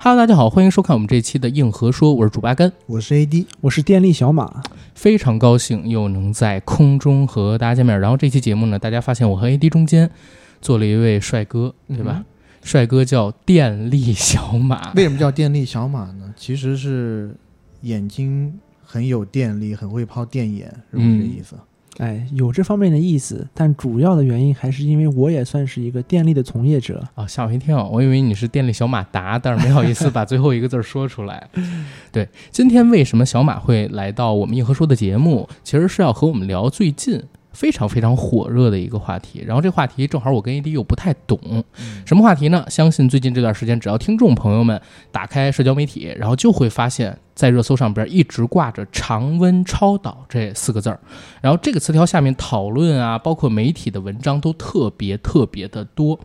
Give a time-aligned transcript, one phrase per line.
[0.00, 4.62] Hello，大家好，欢迎收看我们这一期的硬核说，我是主八根，我是 AD，我是电力小马，
[4.94, 7.98] 非常高兴又能在空中和大家见面。
[7.98, 10.08] 然后这期节目呢，大家发现我和 AD 中间
[10.62, 12.14] 坐了一位帅哥，对吧？
[12.18, 12.24] 嗯
[12.62, 16.32] 帅哥叫电力小马，为什么叫电力小马呢？
[16.36, 17.34] 其实是
[17.82, 21.56] 眼睛很有电力，很会抛电眼，是不是这意思？
[21.98, 27.02] 哎，有这方面的意思，但主要的原因还是因为我也算是一个电力的从业者。
[27.14, 27.88] 啊、吓我一跳！
[27.88, 31.48] 我以为你是电力小马达，但是没好意思 把最后一个字儿说出来。
[32.12, 35.48] 对，今天为什么小马会来到我们硬核说的节目？
[35.64, 39.42] 其实是要和我们聊最近非常非常火热的一个话题。
[39.46, 41.38] 然后这话题正好我跟 AD 又不太懂，
[42.06, 42.64] 什么话题呢？
[42.68, 44.80] 相信最近这段时间，只要听众朋友们
[45.10, 51.00] 打开社交媒体，然后就会发现，在热搜上边一直挂着“常温超导”这四个字儿。
[51.40, 56.18] 然后这个词条下面讨论啊，包括媒体的文章都特别特别的多。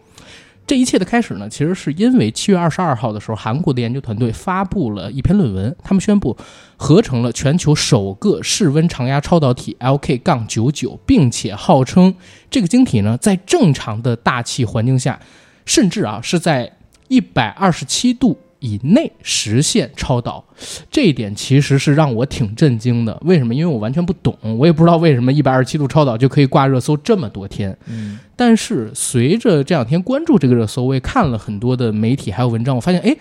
[0.66, 6.36] 这一切的开始呢，其实是因为七月二十二号的时候，韩国的研究团队发布了一篇论文，他们宣布
[6.78, 12.16] 合成了全球首个室温常压超导体 LK 杠99并且号称
[12.50, 15.20] 这个晶体呢，在正常的大气环境下，
[15.66, 16.72] 甚至啊是在
[17.10, 20.42] 一百二十七度以内实现超导。
[20.90, 23.22] 这一点其实是让我挺震惊的。
[23.26, 23.54] 为什么？
[23.54, 27.78] 因为我完全不懂，我也不知道为什么一百二十七度超导就可以挂热搜这么多天。
[27.88, 33.14] 嗯，但是随着这两天关注这个热搜，我也看了很多的媒体还有文章，我发现，哎，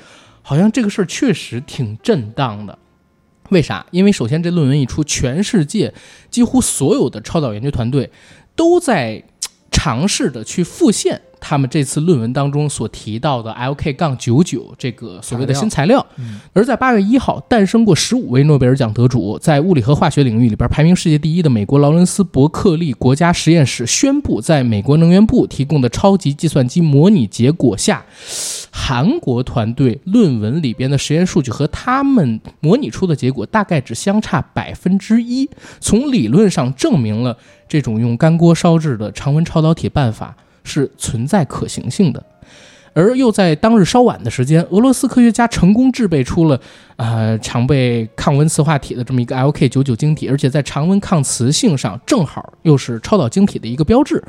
[0.42, 2.78] 好像这个事儿确实挺震荡的。
[3.50, 3.84] 为啥？
[3.90, 5.92] 因为首先这论文一出，全世界
[6.30, 8.08] 几乎所有的超导研究团队
[8.54, 9.24] 都在嘖
[9.72, 16.06] 尝试的去复现他们这次论文当中所提到的 LK 杠九九这个所谓的新材料。
[16.18, 28.04] 嗯而在八月一号，诞生过十五位诺贝尔奖得主，在物理和化学领域里边排名世界第一的美国劳伦斯伯克利国家实验室宣布，在美国能源部提供的超级计算机模拟结果下，
[28.74, 37.36] 韩国团队论文里边的实验数据和他们模拟出的结果大概只相差百分之一，从理论上证明了
[37.68, 40.34] 这种用干锅烧制的常温超导体办法
[40.64, 42.24] 是存在可行性的。
[42.94, 46.60] 而又在当日稍晚的时间，俄罗斯科学家成功制备出了
[46.96, 54.22] 呃常被抗温磁化体的这么一个 LK99 晶体，而且在常温抗磁性上正好又是超导晶体的一个标志，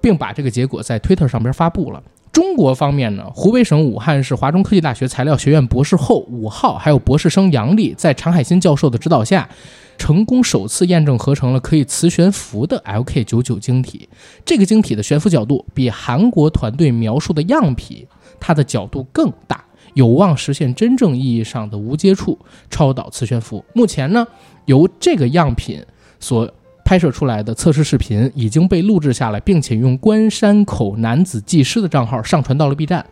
[0.00, 2.02] 并把这个结果在 Twitter 上边发布了。
[2.36, 9.48] 中国方面呢，湖北省武汉市华中科技大学材料学院博士后武浩，还有博士生杨丽，在常海新教授的指导下，
[9.96, 14.06] 成功首次验证合成了可以磁悬浮的 LK99 晶体。
[14.44, 18.06] 这个晶体的悬浮角度比韩国团队描述的样品，
[18.38, 19.64] 它的角度更大，
[19.94, 22.38] 有望实现真正意义上的无接触
[22.68, 23.64] 超导磁悬浮。
[23.72, 24.26] 目前呢，
[24.66, 25.82] 由这个样品
[26.20, 26.52] 所
[26.86, 33.04] 拍摄出来的测试视频已经被录制下来，并且用关山口男子技师的账号上传到了 B 站。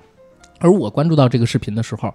[0.61, 2.15] 而我关注到这个视频的时候，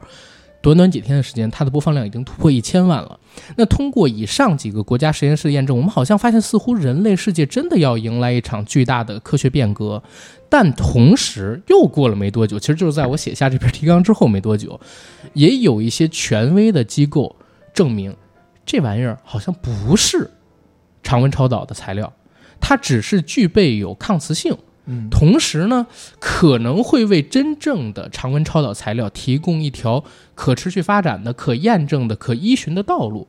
[0.61, 3.19] 短短几天的时间，它的播放量已经突破一千万了。
[3.57, 10.01] 那通过以上几个国家实验室的验证，我们好像发现，似乎人类世界真的要迎来一场巨大的科学变革。
[10.47, 14.79] 但同时，又过了没多久，其实就是在我写下这篇提纲之后没多久，
[15.33, 17.35] 也有一些权威的机构
[17.73, 18.15] 证明，
[18.65, 20.31] 这玩意儿好像不是
[21.03, 22.13] 常温超导的材料，
[22.59, 24.57] 它只是具备有抗磁性。
[24.85, 25.85] 嗯，同时呢，
[26.19, 33.27] 可能会为真正的常温超导材料提供一条可持续发展的、可验证的、可依循的道路。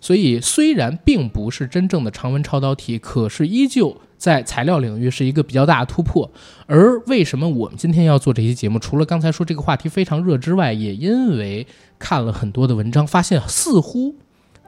[0.00, 6.30] 所以，虽然并不是真正的常温超导体，可是依旧在材料领域是一个比较大的突破。
[6.66, 8.78] 而为什么我们今天要做这期节目？
[8.78, 11.66] 除了刚才说这个话题非常热之外，也因为
[11.98, 14.14] 看了很多的文章，发现似乎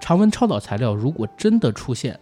[0.01, 2.19] 常温超导材料如果真的出现，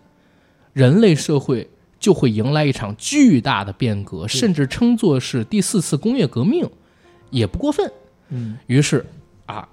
[0.77, 1.67] 人类社会
[1.99, 6.69] 就会迎来一场巨大的变革，甚至称作是第四次工业革命，
[7.31, 7.91] 也不过分。
[8.29, 9.03] 嗯，于是
[9.47, 9.67] 啊，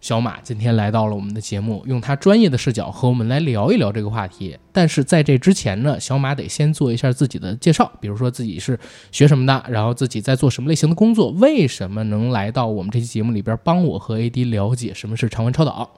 [0.00, 4.58] 小马今天来到了我们的节目，用他专业的视角和我们来聊一聊这个话题。
[4.72, 8.76] 但是在这之前呢，小马得先做一下自己的介绍，比如说自己是
[9.12, 15.88] 学什么的，然后自己在做什么类型的工作，为什么能来到我们这期节目里边帮我和 AD 了解什么是常温超导。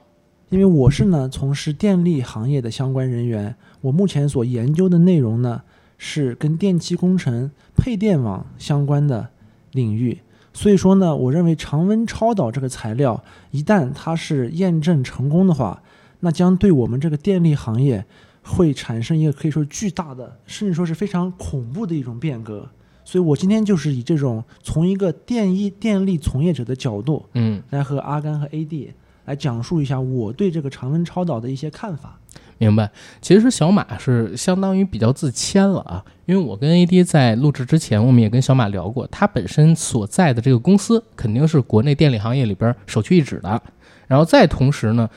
[0.51, 5.61] 因为我是呢从事电力行业的相关人员，我目前所研究的内容呢
[5.97, 9.29] 是跟电气工程、配电网相关的
[9.71, 10.19] 领域。
[10.51, 15.81] 所以说呢，我认为常温超导这个材料，一旦它是验证成功的话，
[16.19, 18.05] 那将对我们这个电力行业
[18.43, 22.67] 会产生一个可以说巨大的，甚至说是非常恐怖的一种变革。
[23.05, 28.89] 所以我今天就是以这种从一个电一电力从业者的角度，嗯，来和阿甘和 AD
[29.25, 32.17] 来讲述一下我对这个常温超导的一些看法。
[32.57, 32.91] 明白。
[33.21, 43.61] 其实小马是相当于比较自谦了啊，因为我跟 AD 在录制之前，我们也跟小马聊过，他本身所在的这个公司肯定是国内电力行业里边首屈一指的。
[44.07, 45.09] 然后再同时呢，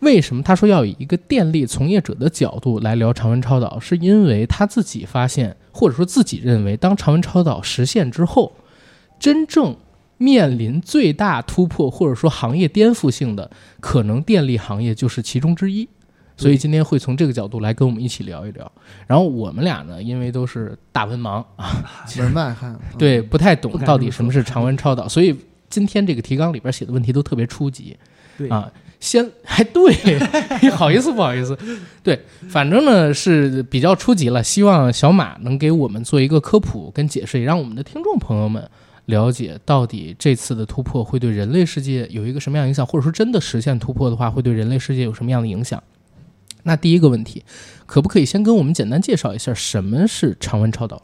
[0.00, 8.52] 为什么他说要以一个电力从业者的角度来聊常温超导，是因为他自己发现，或者说自己认为，当常温超导实现之后，
[9.20, 9.76] 真正
[10.18, 13.50] 面临最大突破或者说行业颠覆性的，
[13.80, 15.88] 可能电力行业就是其中之一。
[16.36, 18.70] 所以今天会从这个角度来跟我们一起聊一聊。
[19.06, 21.80] 然后我们俩呢，因为都是大文盲啊，
[22.18, 25.32] 门外汉， 嗯对，不太懂到底什么是常温超导，所以
[25.70, 27.96] 今天这个提纲里边写的问题都特别初级
[28.36, 28.68] 对啊。
[28.98, 29.94] 先还 对，
[30.62, 31.56] 你好意思不好意思，
[32.02, 32.18] 对，
[32.48, 34.42] 反正呢是比较初级了。
[34.42, 38.68] 希望小马能给我们做一个科普跟解释，也让我们的听众朋友们
[39.06, 45.82] 了解到底这次的突破会对人类世界有一个什么样的影响，或者说真的实现突破的话，会对人类世界有什么样的影响。
[46.62, 47.44] 那第一个问题，
[47.84, 51.02] 可不可以先跟我们简单介绍一下什么是常温超导？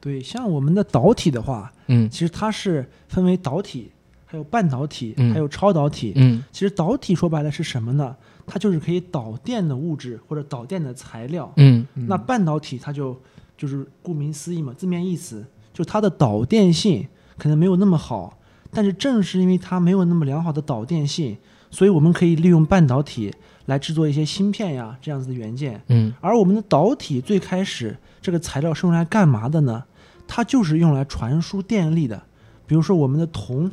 [0.00, 3.92] 对，像我们的导体的话，嗯其实它是分为导体，
[4.24, 6.12] 还有半导体，嗯还有超导体。
[6.16, 8.16] 嗯其实导体说白了是什么呢？
[8.46, 11.52] 它就是可以导电的物质或者导电的材料。
[11.56, 13.20] 嗯嗯那半导体它就
[13.56, 18.38] 就是顾名思义嘛，字面意思就是它的导电性可能没有那么好，
[18.70, 21.36] 但是正是因为它没有那么良好的导电性，
[21.70, 23.32] 所以我们可以利用半导体
[23.66, 25.80] 来制作一些芯片呀这样子的元件。
[25.88, 29.84] 嗯而我们的导体最开始这个材料是用来干嘛的呢？
[30.26, 32.20] 它就是用来传输电力的，
[32.66, 33.68] 比如说我们的铜，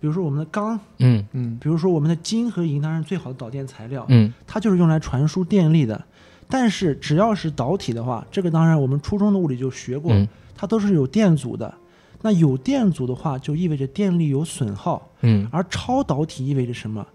[0.00, 6.02] 比如说我们的钢，嗯嗯比如说我们的金和银，当然是最好的导电材料，嗯它就是用来传输电力的。
[6.48, 11.74] 但是只要是导体的话，这个当然我们初中的物理就学过，嗯它都是有电阻的。
[12.22, 15.10] 那有电阻的话，就意味着电力有损耗。
[15.22, 17.06] 嗯而超导体意味着什么？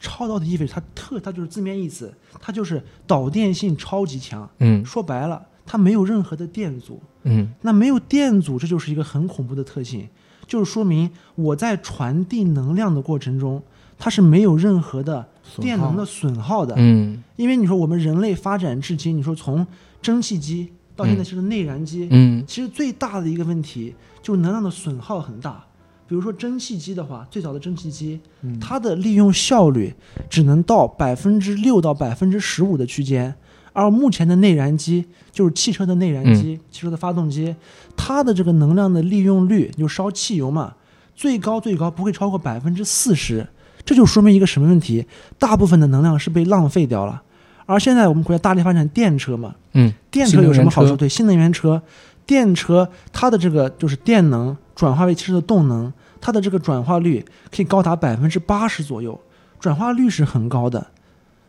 [0.00, 4.48] 超导体意味着它特，它就是字面意思，它就是导电性超级强。
[4.58, 7.00] 嗯说白了，它没有任何的电阻。
[7.24, 10.08] 嗯那没有电阻，这就是一个很恐怖的特性，
[10.46, 13.62] 就是说明我在传递能量的过程中，
[13.96, 15.28] 它是没有任何的
[15.60, 16.74] 电能的损耗的。
[16.78, 19.64] 嗯因为你说我们人类发展至今，你说从
[20.00, 25.64] 蒸汽机到现在是个内燃机，嗯其实最大的一个问题就是能量的损耗很大。
[26.06, 29.94] 比如说蒸汽机的话，最早的蒸汽机，嗯它的利用效率
[30.28, 33.34] 只能到百分之六到百分之十五的区间，
[33.72, 37.56] 而目前的内燃机就是汽车的内燃机、汽车的发动机，
[37.96, 40.74] 它的这个能量的利用率就烧汽油嘛，
[41.14, 43.46] 最高最高不会超过百分之四十，
[43.86, 45.06] 这就说明一个什么问题？
[45.38, 47.22] 大部分的能量是被浪费掉了。
[47.64, 50.96] 而现在我们国家大力发展电车嘛，嗯电车有什么好处？
[50.96, 51.82] 对，新能源车，
[52.26, 59.20] 电车它的这个就是电能转化为汽车的动能，它的这个转化率可以高达百分之八十左右，
[59.58, 60.88] 转化率是很高的。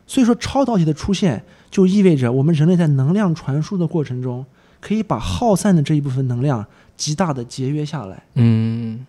[0.05, 4.45] 所以说，超导体的出现就意味着我们人类在能量传输的过程中，
[4.81, 6.65] 可以把耗散的这一部分能量
[6.97, 8.23] 极大的节约下来。
[8.35, 9.05] 嗯，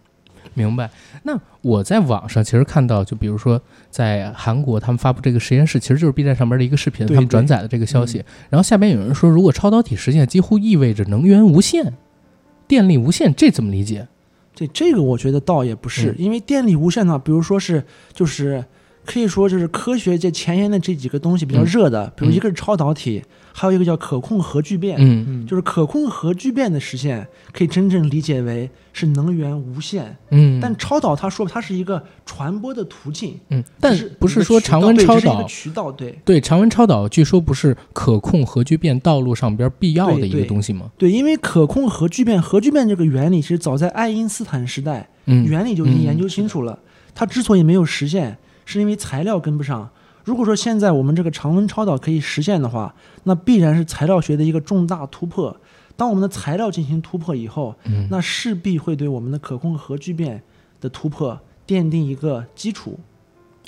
[0.52, 0.91] 明白。
[1.23, 3.61] 那我在网上其实看到，就比如说
[3.91, 8.23] 在韩国，他们发布这个实验室，其实就是 B 站上面的一个视频，他们转载的这个消息。
[8.50, 11.94] 然后下边有人说，如果超导体实现，几乎意味着能源无限、
[12.69, 14.06] 电力无限，这怎么理解？
[14.55, 17.82] 这这个我觉得倒也不是，嗯因为电力无限呢，比如说是
[18.12, 18.64] 就是
[19.04, 24.96] 可以说就是科学界前沿的这几个东西比较嗯热的，比如一个是超导体，还有一个叫可控核聚变。
[24.99, 30.16] 嗯嗯就是可控核聚变的实现，可以真正理解为是能源无限。
[30.30, 40.90] 嗯，但超导它说它是一个传播的途径，嗯，但是不是说常温超导个渠道，对对常温超导，据说不是可控核聚变道路上边必要的一个东西吗？
[40.96, 46.78] 对，因为可控核聚变，核聚变这个原理其实早在爱因斯坦时代，嗯，原理就已经研究嗯清楚了。
[47.14, 49.90] 它之所以没有实现，是因为材料跟不上。
[50.25, 52.94] 如果说现在我们这个常温超导可以实现的话，
[53.25, 55.54] 那必然是材料学的一个重大突破。
[55.97, 60.42] 当我们的材料进行突破以后，嗯那势必会对我们的可控核聚变
[60.80, 62.99] 的突破奠定一个基础。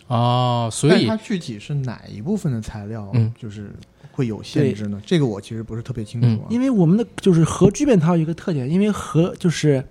[0.09, 3.71] 哦，所以它具体是哪一部分的材料，嗯就是
[4.13, 5.01] 会有限制呢？
[5.05, 6.47] 这个我其实不是特别清楚啊。
[6.49, 9.85] 因为我们的就是核聚变，它有一个特点，因为核就是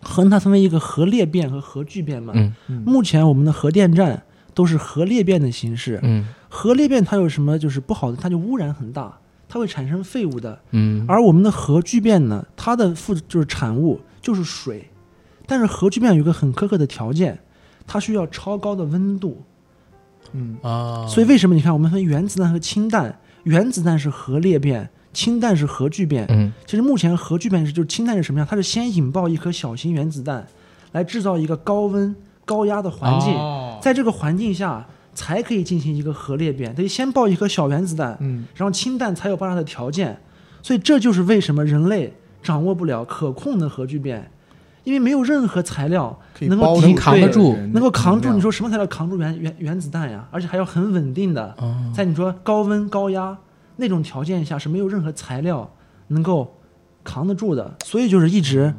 [0.00, 2.32] 核它分为一个核裂变和核聚变嘛。
[2.34, 4.22] 嗯嗯目前我们的核电站
[4.54, 5.98] 都是核裂变的形式。
[6.02, 8.16] 嗯核裂变它有什么就是不好的？
[8.16, 9.18] 它就污染很大，
[9.48, 10.60] 它会产生废物的。
[10.72, 14.90] 嗯，而我们的核聚变呢，它的副就是产物就是水，
[15.46, 17.38] 但是核聚变有一个很苛刻的条件，
[17.86, 19.42] 它需要超高的温度。
[20.32, 23.18] 嗯啊，所以为什么你看我们分原子弹和氢弹？
[23.44, 26.26] 原子弹是核裂变，氢弹是核聚变。
[26.28, 28.46] 嗯其实目前核聚变是就是氢弹是什么样？
[28.46, 30.46] 它是先引爆一颗小型原子弹，
[30.92, 40.18] 来制造一个高温高压的环境，哦在这个环境下，才可以进行一个核裂变，得先爆一颗小原子弹，嗯，然后氢弹才有爆炸的条件。
[40.62, 44.30] 所以这就是为什么人类掌握不了可控的核聚变，
[44.84, 48.32] 因为没有任何材料能够抵可以包住对扛得住能够扛住。
[48.32, 50.28] 你说什么材料扛住原原原子弹呀？
[50.30, 53.36] 而且还要很稳定的，哦，在你说高温高压
[53.76, 55.68] 那种条件下是没有任何材料
[56.08, 56.56] 能够
[57.02, 58.72] 扛得住的，所以就是一直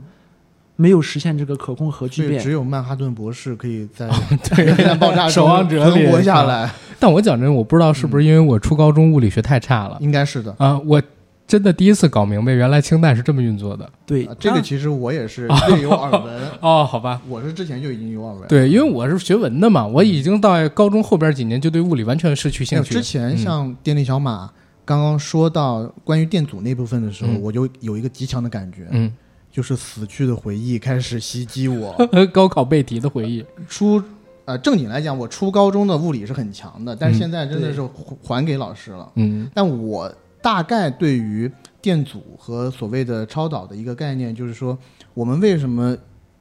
[0.75, 2.41] 没有实现这个可控核聚变。
[2.41, 2.51] 只。
[2.51, 4.09] 有曼哈顿博士可以在
[4.55, 4.65] 对。
[4.65, 9.97] 原弹爆炸守望者里存活下来，但我讲真，我不知道是不是因为我初高中物理学太差了。
[9.99, 10.55] 应该是的。
[10.57, 11.01] 啊，我
[11.45, 13.89] 真的第一次搞明白，原来氢弹是这么运作的。
[14.05, 14.25] 对。
[14.25, 18.47] 啊，这个其实我也是略有耳闻， 哦，好吧，我是之前就已经有耳闻。
[18.47, 22.93] 对，因为我是学文的嘛，我已经到高中后边几年就对物理完全失去兴趣。
[22.93, 24.49] 之前嗯像电力小马
[24.85, 27.41] 刚刚说到关于电阻那部分的时候，嗯。
[27.41, 29.11] 我就有一个极强的感觉，嗯，
[29.53, 31.95] 就是死去的回忆开始袭击我。
[32.33, 34.01] 高考背题的回忆，初
[34.45, 37.79] 呃正经来讲，我初高中的物理是很强的，但是嗯现在真的是
[38.23, 39.09] 还给老师了。
[39.15, 44.75] 嗯但我大概对于电阻和所谓的超导的一个概念，就是说
[45.13, 45.95] 我们为什么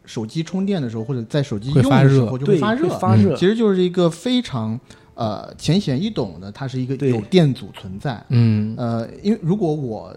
[0.07, 4.81] 手机充电的时候或者在手机用会发热的时候就会对发热，发热，其实就是一个非常
[5.14, 8.25] 呃浅显易懂的，它是一个有电阻存在。
[8.31, 10.16] 嗯呃，因为如果我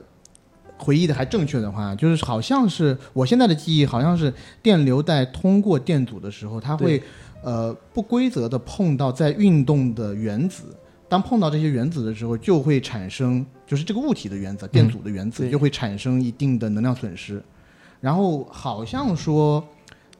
[0.77, 7.01] 回忆的还正确的话，就是好像是我现在的记忆，好像是电流在通过电阻的时候，它会
[7.43, 10.63] 呃不规则的碰到在运动的原子。
[11.07, 17.41] 当碰到这些原子的时候，就会产生，就是这个物体的原子，电阻的原子、对就会产生一定的能量损失。
[18.01, 19.63] 然后好像说，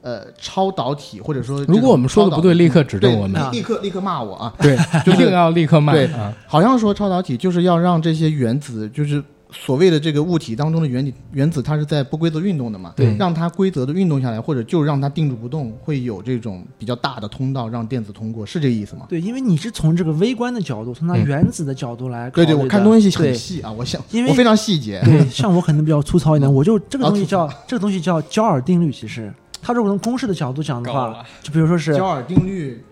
[0.00, 3.42] 呃，超导体或者说如果我们说的不对，立刻指正对我们。
[3.42, 4.54] 啊立刻立刻骂我啊！
[4.60, 6.32] 对，就 是一定要立刻骂对啊！
[6.46, 9.22] 好像说超导体就是要让这些原子，就是
[9.52, 13.16] 所谓的这个物体当中的原理原子，它是在不规则运动的嘛，对。
[13.16, 19.06] 让它规则的运动下来，或者就让它定住不动，会有这种比较大的通道让电子通过，是这个意思吗？
[19.08, 25.00] 对，因为你是从这个微观的角度，从它嗯原子的角度来考对对，我看东西很细啊，我想因为我非常细节。
[25.04, 28.92] 对，像我可能比较粗糙一点，我就这个啊东西叫这个东西叫焦耳定律。
[28.92, 32.82] 其实，它如果从公式的角度讲的话，就比如说是焦耳定律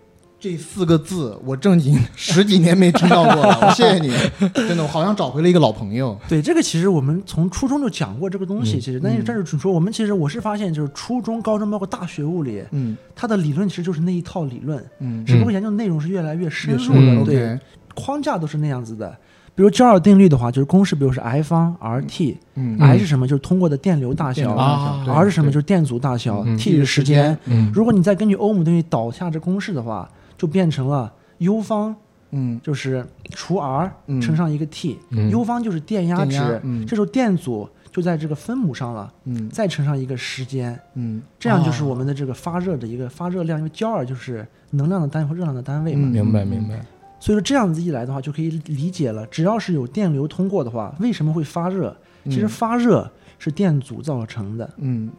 [0.44, 4.10] 这四个字，我正经 十几年没听到过了，我谢谢你，
[4.52, 6.14] 真的，我好像找回了一个老朋友。
[6.28, 8.76] 对这个，其实我们从初中就讲过这个东西。
[8.76, 17.58] 嗯其实，但是嗯但是说我们其实我是发现，就是初中、高中包括大学物理，嗯它的理论其实就是那一套理论，嗯，只不过研究内容是越来越深入越深的，对
[17.94, 19.16] 框架都是那样子的。
[19.54, 23.26] 比如焦耳定律的话，就是公式，比如是 I 方 RT，I、嗯是什么？
[23.26, 25.50] 就是通过的电流大小，R 是什么？
[25.50, 27.38] 就是电阻大小、嗯 t 是时间。
[27.46, 31.94] 嗯如果你再根据欧姆定律导下这公式的话，就变成了 U 方
[32.30, 32.60] 嗯。
[32.62, 34.20] 就是除 R 嗯。
[34.20, 35.44] 乘上一个 T，U、嗯。
[35.44, 36.86] 方就是电压值，压嗯。
[36.86, 39.48] 这时候电阻就在这个分母上了，嗯。
[39.50, 41.22] 再乘上一个时间，嗯。
[41.38, 46.08] 这样就是哦我们的这个发热的一个发热量，因为焦耳就是能量的单位或热量的单位嘛。
[46.08, 46.10] 嗯。
[46.10, 46.84] 明白明白。
[47.20, 51.96] 所以说这样子一来的话，就可以理解了，只要是有电流通过的话，为什么会发热？
[52.24, 55.10] 其实发热是电阻造成的，嗯，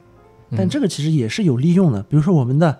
[0.49, 0.57] 嗯。
[0.57, 2.03] 但这个其实也是有利用的。
[2.03, 2.77] 比如说我们的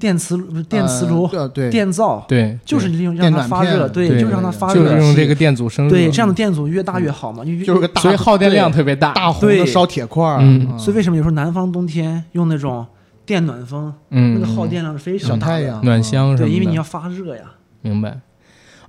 [0.00, 4.82] 电磁不是电磁炉、呃对对电灶，对，就是利用让它发热，对，对就是让它发热。
[4.82, 9.12] 就是用这个电阻生热，对，这样的电阻越大越好嘛，越就是个大所以耗电量特别大。
[9.12, 12.84] 大红的烧铁块儿，嗯所以为什么有时候南方冬天用那种
[13.26, 17.42] 电暖风，嗯，那个耗电量是非常大的小太阳暖箱对，因为你要发热呀。
[17.82, 18.18] 明白。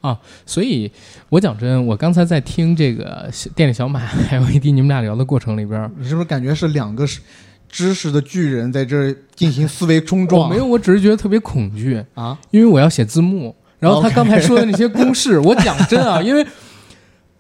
[0.02, 0.92] 啊，所以
[1.30, 7.20] 我讲真，我刚才在听这个店里小马 还有 AD 你们俩聊的过程里边，你是不是感觉是两个是
[7.72, 10.50] 知识的巨人在这儿进行思维冲我撞？
[10.50, 13.56] 没有，我只是觉得特别恐惧，啊，因为我要写字幕。
[13.80, 16.46] 然后他刚才说的那些公式， 我讲真啊，因为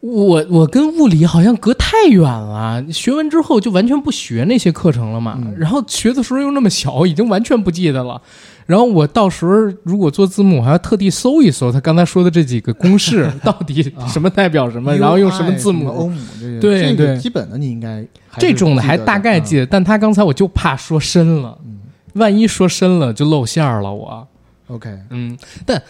[0.01, 5.37] 我我跟物理好像隔太远了，学完之后就完全不学那些课程了嘛。
[5.37, 8.19] 嗯然后学的时候又那么小，已经完全不记得了。
[8.65, 9.51] 然后我到时候
[9.83, 16.09] 如果做字幕，我还要特地搜一搜他刚才说的这几个公式 到底什么代表什么，然后用什么字 UI 欧母。
[16.09, 18.03] 姆这些，对这个对基本的你应该
[18.39, 21.79] 这种的还大概记记得，但他刚才我就怕说深了，嗯
[22.13, 24.27] 万一说深了就露馅儿了我。
[24.67, 25.81] OK，嗯，但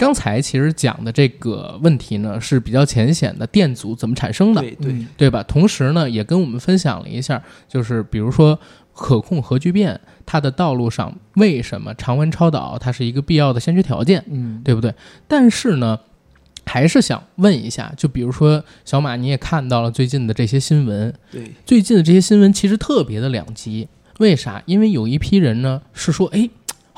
[0.00, 5.42] 刚才其实讲的这个问题呢是比较浅显的，电阻怎么产生的，对对，嗯对吧？
[5.42, 8.58] 同时呢，也跟我们分享了一下，就是比如说
[8.94, 14.94] 可控核聚变，它的道路上为什么常温超导它是一个必要的先决条件，嗯，对不对？
[15.28, 16.00] 但是呢。
[16.66, 23.88] 还是想问一下，就比如说小马，你也看到了最近的这些新闻，对最近的这些新闻其实特别的两极，
[24.20, 24.62] 为啥？
[24.66, 26.48] 因为有一批人呢是说，哎，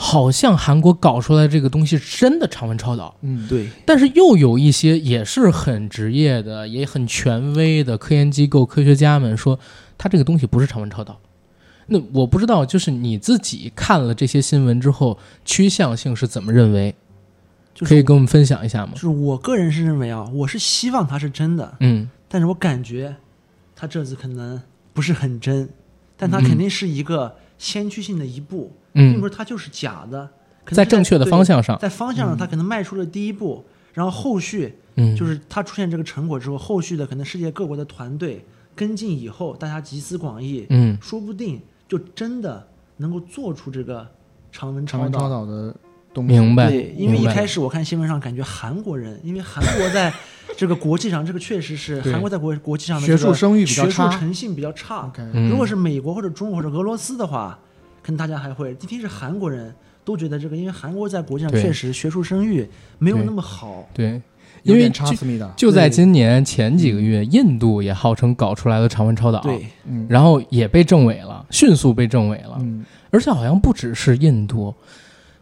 [0.05, 9.57] 好像韩国搞出来这个东西是真的常温超导，嗯，对但是又有一些也是很职业的、也很权威的科研机构科学家们说，
[9.97, 11.21] 它这个东西不是常温超导。
[11.87, 16.93] 那我不知道，就是你自己看了这些新闻之后，趋向性是怎么认为？
[17.73, 18.99] 就是可以跟我们分享一下吗就？
[18.99, 23.15] 是我个人是认为啊，我是希望它是真的，嗯但是我感觉
[23.77, 24.61] 它这次可能
[24.93, 25.69] 不是很真，
[26.17, 30.29] 但它肯定是一个先驱性的一步，并不嗯，是它就是假的，
[30.65, 38.45] 可能在正确的方向上，在方向上它可能迈出了第一步，然后后续嗯，就是它出现这个成果之后，后续的可能世界各国的团队
[38.75, 42.67] 跟进以后，大家集思广益，嗯说不定就真的
[42.99, 44.07] 能够做出这个
[44.51, 45.29] 长文超导。
[45.29, 45.75] 导的
[46.15, 46.33] 东西。
[46.33, 50.13] 明白对，因为一开始我看新闻上感觉韩国人，因为韩国在
[50.57, 55.11] 这个国际上，这个确实是韩国在国国际上的学术声誉比较学术差诚信比较差。
[55.49, 57.72] 如果是美国或者中国或者俄罗斯的话，可
[58.11, 59.73] 能大家还会，今天是韩国人
[60.05, 62.69] 都觉得这个，因为韩国在国际上确实学术声誉
[62.99, 63.89] 没有那么好。
[63.95, 64.21] 对，
[64.65, 64.91] 因为
[65.57, 72.57] 就在今年前几个月，印度也号称搞出来了长文超导，对，嗯，然后也被证伪了，迅速被证伪了。
[72.61, 72.85] 嗯。
[73.11, 74.75] 而且好像不只是印度，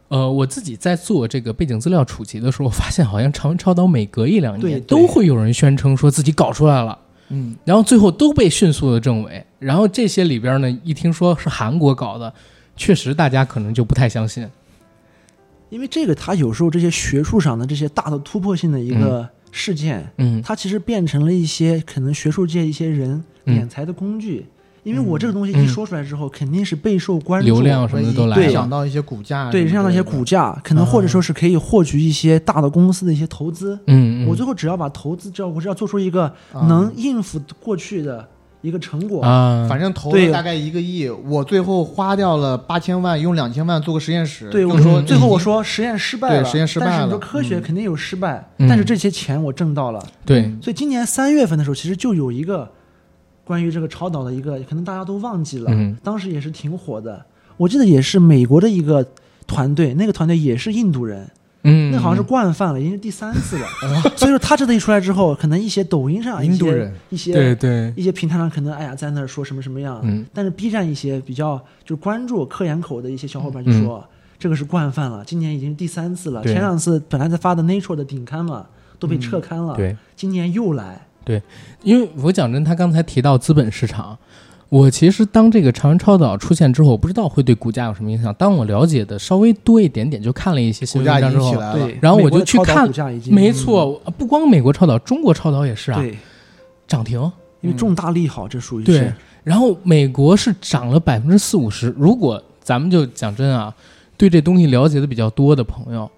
[0.09, 6.99] 呃，我自己在做这个背景资料储集的时候，发现好像长文超导每隔一两年都会有人宣称说自己搞出来了，
[7.29, 9.47] 嗯，然后最后都被迅速的证伪。
[9.61, 12.33] 然后这些里边呢，一听说是韩国搞的，
[12.77, 14.49] 确实大家可能就不太相信。
[15.69, 20.43] 因为这个它有时候这些学术上的这些大的突破性的一个事件，嗯。
[20.43, 23.57] 它其实变成了一些可能学术界一些人嗯。
[23.57, 24.47] 敛财的工具。
[24.83, 25.63] 因为我这个东西嗯。
[25.63, 28.53] 一说出来之后，肯定是备受关注，流量什么的都来对了。
[28.53, 33.79] 想到一些股价，对，影响到一些股价，可能或者说是可以获取一些大的公司的一些投资。
[33.87, 34.27] 嗯，嗯。
[34.27, 36.67] 我最后只要把投资，只要我只要做出一个啊。
[36.67, 38.27] 能应付过去的
[38.63, 44.51] 一个成果，啊，反正投了大概一个亿，我最后花掉了八千万，用两千万做个实验室。
[44.51, 47.63] 对，我说说最后我说实验失败了，对实验失败但是你说科学嗯。
[47.63, 48.69] 肯定有失败，嗯。
[48.69, 50.05] 但是这些钱我挣到了。
[50.27, 52.71] 对，所以今年三月份的时候，其实就有一个
[53.45, 55.97] 关于这个超导的一个，可能大家都忘记了，嗯。
[56.03, 57.25] 当时也是挺火的。
[57.57, 59.07] 我记得也是美国的一个
[59.47, 61.29] 团队，那个团队也是印度人，
[61.63, 63.67] 嗯，那好像是惯犯了，已经是第三次了。
[64.17, 66.95] 所以说他这次一出来之后，可能一些抖音上一些印度人。
[67.11, 70.25] 一些对对，一些平台上可能哎呀在那儿说什么什么样，嗯。
[70.33, 73.83] 但是 B 站一些比较就是关注科研口的一些小伙伴就嗯。
[73.83, 74.05] 说、
[74.39, 78.67] 这个是惯犯了，今年已经是第三次了，前两次本来在发的 Nature 的顶刊嘛
[78.99, 79.95] 都被撤刊了，对。
[80.17, 81.43] 今年又来，对。
[81.83, 84.19] 因为我讲真，他刚才提到资本市场，
[84.71, 88.33] 我其实当这个长安超导出现之后，我不知道会对股价有什么影响。
[88.35, 91.87] 当我了解的稍微多一点点，就看了一些新股价闻文章之后，已经起来了。
[91.87, 92.89] 对，然后我就去看
[93.27, 96.03] 没错，不光美国超导，中国超导也是啊，
[96.89, 97.21] 涨停。
[97.63, 101.95] 因为重大利好，这属于对是，然后美国是涨了百分之四五十。
[101.99, 103.75] 如果咱们就讲真啊，
[104.17, 106.11] 对这东西了解的比较多的朋友，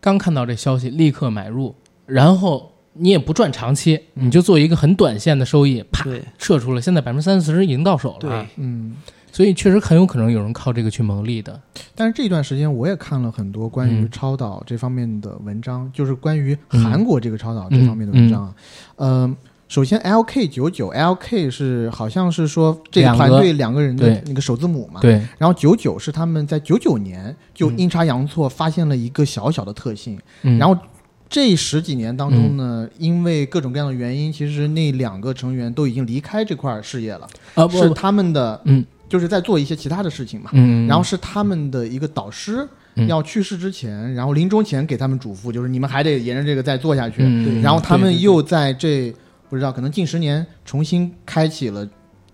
[0.00, 1.74] 刚看到这消息立刻买入，
[2.06, 6.04] 然后你也不赚长期，你就做一个很短线的收益，啪
[6.38, 6.80] 撤出了。
[6.80, 8.96] 现在百分之三四十已经到手了嗯，
[9.30, 11.60] 所以确实很有可能有人靠这个去牟利的。
[11.94, 18.54] 但是这段时间我也看了很多关于嗯超导这方面的文章，就是关于嗯韩国这个超导这方面的文章啊。
[18.96, 19.36] 嗯、
[19.68, 25.00] 首先 LK 九九 LK 是好像是说这个两个团队两个人的那个首字母嘛。
[25.00, 30.76] 对，然后九九是他们在九九年就嗯阴差阳错发现了一个小小的特性，嗯、然后
[31.30, 40.50] 这十几年当中呢，因为各种各样的原因，其实那两个成员都已经离开这块事业了，啊不是他们的，嗯，就是在做一些其他的事情嘛。
[40.54, 43.06] 嗯，然后是他们的一个导师嗯。
[43.06, 47.16] 要去世之前，然后临终前给他们嘱咐，就是你们还得沿着这个再做下去。
[47.20, 49.14] 嗯，然后他们又在这
[49.50, 51.86] 不知道可能近十年重新开启了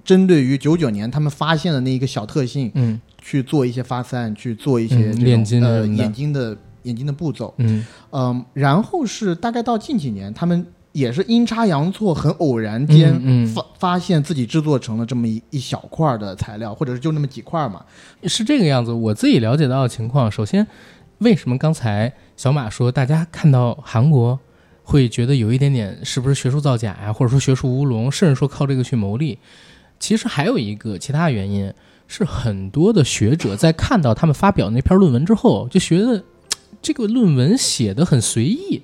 [0.04, 3.00] 针对于九九年他们发现的那一个小特性嗯。
[3.26, 7.52] 去做一些发散，去做一些嗯这种、呃眼睛的眼睛的步骤。
[7.58, 17.84] 嗯嗯，然后是大概到近几年，他们也是阴差阳错，很偶然间嗯嗯发、发现自己制作成了这么一一小块儿的材料，或者是就那么几块儿嘛。
[18.24, 18.92] 是这个样子。
[18.92, 20.66] 我自己了解到的情况，首先，
[21.18, 24.38] 为什么刚才小马说大家看到韩国
[24.84, 29.38] 会觉得有一点点是不是学术造假呀、或者说学术乌龙，甚至说靠这个去牟利？
[29.98, 31.72] 其实还有一个其他原因，
[32.06, 36.22] 是很多的学者在看到他们发表那篇论文之后，就觉得嘖
[36.84, 38.82] 这个论文写的很随意。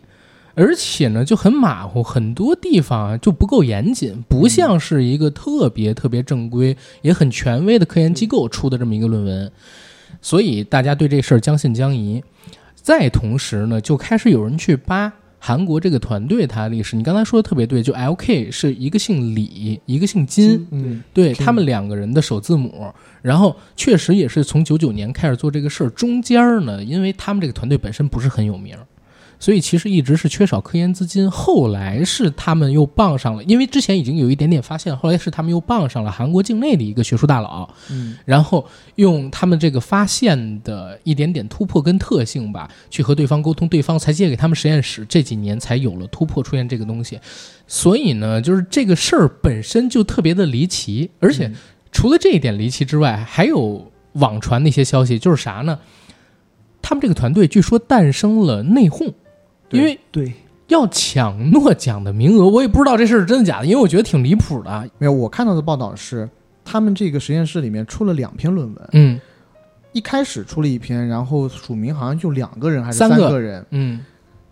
[0.56, 9.50] 而且呢，就很马虎，很多地方啊就不够严谨，不像是一个特别特别正规、也很权威的科研机构出的这么一个论文，
[10.20, 12.22] 所以大家对这事儿将信将疑。
[12.74, 16.94] 再同时呢，就开始有人去扒韩国这个团队它的历史。
[16.94, 28.86] 你刚才说的特别对，就 LK 是一个姓李，一个姓金，嗯，对他们两个人的首字母，然后确实也是从九九年开始做这个事儿，中间儿呢，因为他们这个团队本身不是很有名儿，
[29.40, 31.28] 所以其实一直是缺少科研资金。
[31.28, 47.18] 后来是他们又傍上了，因为之前已经有一点点发现，后来是他们又傍上了韩国境内的一个学术大佬，嗯然后用他们这个发现的一点点突破跟特性吧，去和对方沟通，对方才借给他们实验室，这几年才有了突破，出现这个东西。
[47.66, 51.54] 所以呢，就是这个事儿本身就特别的离奇，而且嗯
[51.90, 55.78] 除了这一点离奇之外，还有网传的一些消息，就是啥呢？
[56.82, 59.12] 他们这个团队据说诞生了内讧，对
[59.78, 60.32] 因为对，
[60.68, 64.90] 要抢诺奖的名额，我也不知道这事儿是真的假的，因为我觉得挺离谱的。
[64.98, 66.28] 没有，我看到的报道是，
[66.64, 69.20] 他们这个实验室里面出了两篇论文，嗯。
[69.92, 74.04] 一开始出了一篇，然后署名好像就两个人还是三个个人，嗯。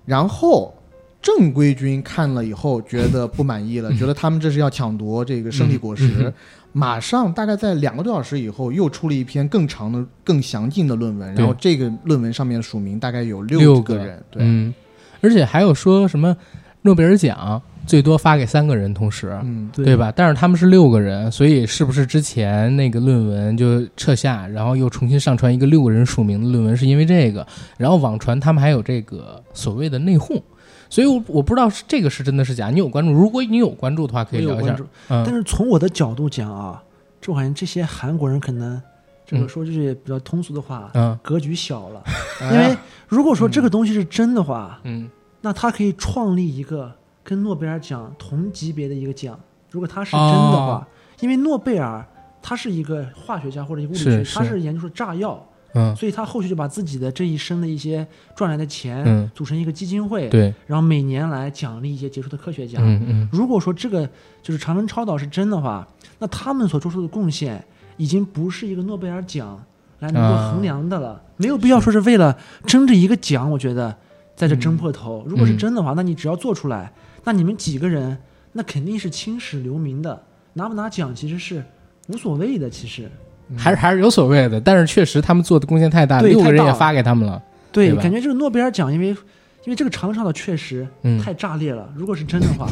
[0.04, 0.74] 然后
[1.22, 6.34] 正规军看了以后觉得不满意了， 觉得他们这是要抢夺这个胜利果实，嗯嗯嗯。
[6.72, 14.74] 马上大概在两个多小时以后又出了一篇更长的、更详尽的论文，然后这个论文上面署名大概有六个个人，对，嗯，
[15.20, 16.36] 而且还有说什么
[16.82, 19.96] 诺贝尔奖最多发给三个人同时，嗯，对对？
[19.96, 20.12] 吧？
[20.14, 27.46] 但是他们是六个人，所以是不是之前那个论文就撤下，然后又重新上传一个六个人署名的论文，是因为这个？
[27.78, 30.42] 然后网传他们还有这个所谓的内讧，
[30.90, 32.68] 所以我我不知道是这个是真的是假。
[32.68, 33.10] 你有关注？
[33.10, 34.76] 如果你有关注的话，可以聊一下
[35.08, 36.82] 但是从我的角度讲啊，
[37.22, 38.80] 这我感觉这些韩国人可能，
[39.28, 39.48] 这个嗯。
[39.48, 41.16] 说句比较通俗的话，嗯。
[41.22, 42.02] 格局小了。
[42.40, 45.08] 哎因为如果说这个东西是真的话，嗯。
[45.42, 46.90] 那他可以创立一个
[47.22, 49.38] 跟诺贝尔奖同级别的一个奖。
[49.70, 50.86] 如果他是真的话，哦
[51.20, 52.04] 因为诺贝尔
[52.40, 59.30] 他是一个化学家或者一个物理学，是是他是研究出炸药，嗯，所以他后续就把自己的这一生的一些赚来的钱、嗯。
[59.34, 62.78] 组成一个基金会，对，然后每年来奖励一些杰出的科学家。
[62.80, 63.28] 嗯嗯。
[63.32, 64.08] 如果说这个
[64.42, 65.86] 就是常温超导是真的话，
[66.20, 67.64] 那他们所做出的贡献
[67.98, 69.62] 已经不是一个诺贝尔奖
[69.98, 73.94] 来能够啊衡量的了，没有必要说是为了争这一个奖，我觉得
[74.34, 75.24] 在这争破头。
[75.26, 76.90] 如果是真的话，那你只要做出来，
[77.24, 78.16] 那你们几个人
[78.52, 80.22] 那肯定是青史留名的，
[80.54, 81.62] 拿不拿奖其实是
[82.06, 82.70] 无所谓的。
[82.70, 83.10] 其实
[83.56, 87.42] 还是还是有所谓的，但是确实他们做的贡献太大六个人也发给他们了。
[87.72, 91.92] 对，对感觉这个诺贝尔奖，因为因为这个长上的确实嗯，太炸裂了。
[91.96, 92.68] 如果是真的话，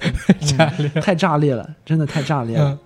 [0.40, 2.70] 嗯 太炸裂了，真的太炸裂了。
[2.70, 2.78] 嗯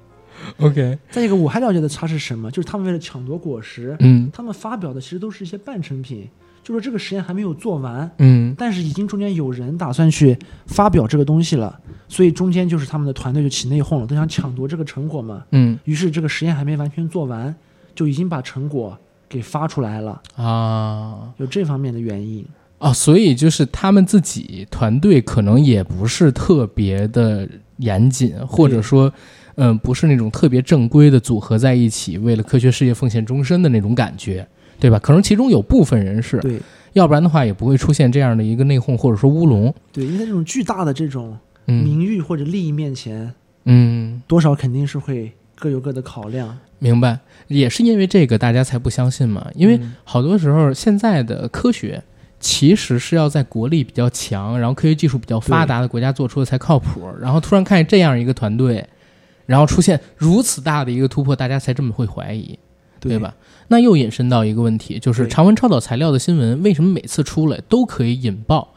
[0.59, 4.31] ，OK，再一个，我还了解的它是什么，就是他们为了抢夺果实，嗯。
[4.33, 6.29] 他们发表的其实都是一些半成品，
[6.63, 8.55] 就说这个实验还没有做完，嗯。
[8.59, 11.79] 但是已经中间有人打算去发表这个东西了，
[12.09, 15.45] 所以中间就是他们的团队就起内讧了，都想抢夺这个成果嘛。
[15.51, 15.79] 嗯。
[15.85, 17.55] 于是这个实验还没完全做完，
[17.95, 21.33] 就已经把成果给发出来了，啊。
[21.39, 22.45] 有这方面的原因。
[22.79, 29.11] 哦，所以就是他们自己团队可能也不是特别的严谨，或者说，
[29.57, 34.47] 嗯、不是那种特别正规的组合在一起，为了科学事业奉献终身的那种感觉，
[34.81, 34.99] 对吧？
[34.99, 36.61] 可能其中有部分人是，对
[36.93, 39.73] 要不然的话也不会出现这样的一个内讧或者说乌龙。
[39.93, 41.37] 对，因为在这种巨大的这种
[41.67, 43.33] 嗯名誉或者利益面前，
[43.65, 46.57] 嗯，多少肯定是会各有各的考量。
[46.79, 47.19] 明白。
[47.49, 49.47] 也是因为这个，大家才不相信嘛。
[49.55, 52.03] 因为嗯好多时候现在的科学
[52.41, 57.09] 其实是要在国力比较强，然后科学技术比较发达的国家做出的才靠谱。
[57.21, 58.87] 然后突然看见这样一个团队，
[59.47, 62.59] 然后出现如此大的一个突破，大家才这么会怀疑，
[63.01, 63.35] 对吧？
[63.69, 68.75] 那又引申到一个问题，就是对常温超导材料的新闻为什么每次出来都可以引爆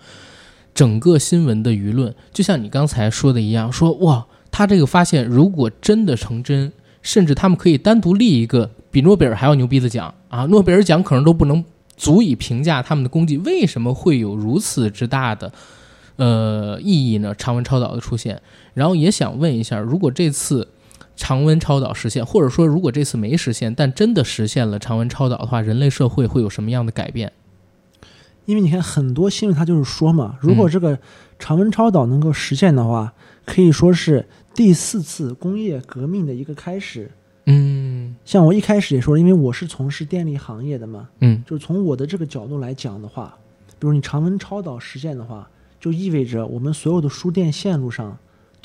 [0.74, 2.14] 整个新闻的舆论？
[2.32, 10.46] 就像你刚才说的一样，说哇，他这个发现如果真的成真，甚至他们可以单独立一个比诺贝尔还要牛逼的奖啊！
[10.46, 11.64] 诺贝尔奖可能都不能
[11.96, 15.52] 足以评价他们的功绩，为什么会有如此之大的
[16.18, 17.34] 呃意义呢？
[17.36, 18.42] 长文超导的出现，
[18.78, 20.68] 然后也想问一下，如果这次
[21.16, 27.34] 常温超导实现，或者说如果这次没实现，但真的实现了常温超导的话，人类社会会有什么样的改变？
[28.46, 31.00] 因为你看很多新闻，它就是说嘛，如果这个
[31.40, 33.12] 常温超导能够实现的话，
[33.46, 37.10] 可以说是第四次工业革命的一个开始。
[37.48, 43.36] 嗯像我一开始也说，因为我是从事电力行业的嘛，嗯就是从我的这个角度来讲的话，
[43.80, 48.16] 比如你常温超导实现的话，就意味着我们所有的输电线路上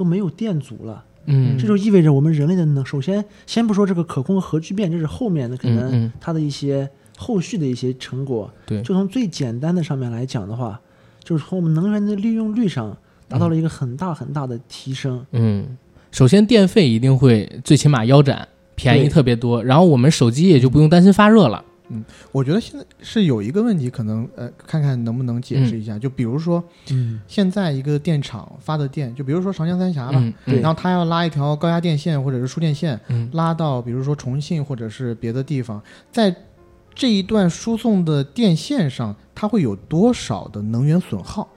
[0.03, 1.05] 都没有电阻了。
[1.27, 8.51] 嗯，这就意味着我们人类的能，首先先不说这个可控核聚变，这是后面的可嗯能嗯它的一些后续的一些成果。
[8.67, 10.81] 对就从最简单的上面来讲的话，
[11.23, 12.97] 就是从我们能源的利用率上
[13.29, 15.25] 达到了一个很大很大的提升。
[15.31, 15.79] 嗯，
[16.11, 21.65] 首先电费一定会最起码腰斩，便宜特别多，然后我们手机也就不用担心发热了。
[22.31, 25.99] 我觉得现在是有一个问题，可能呃，看看能不能解释一下。
[25.99, 30.61] 就比如说，嗯，现在一个电厂发的电，就比如说长江三峡吧，嗯，对。
[30.61, 33.29] 然后它要拉一条高压电线或者是输电线，嗯。
[33.33, 36.35] 拉到比如说重庆或者是别的地方，在
[36.95, 41.49] 这一段输送的电线上，它会有多少的能源损耗？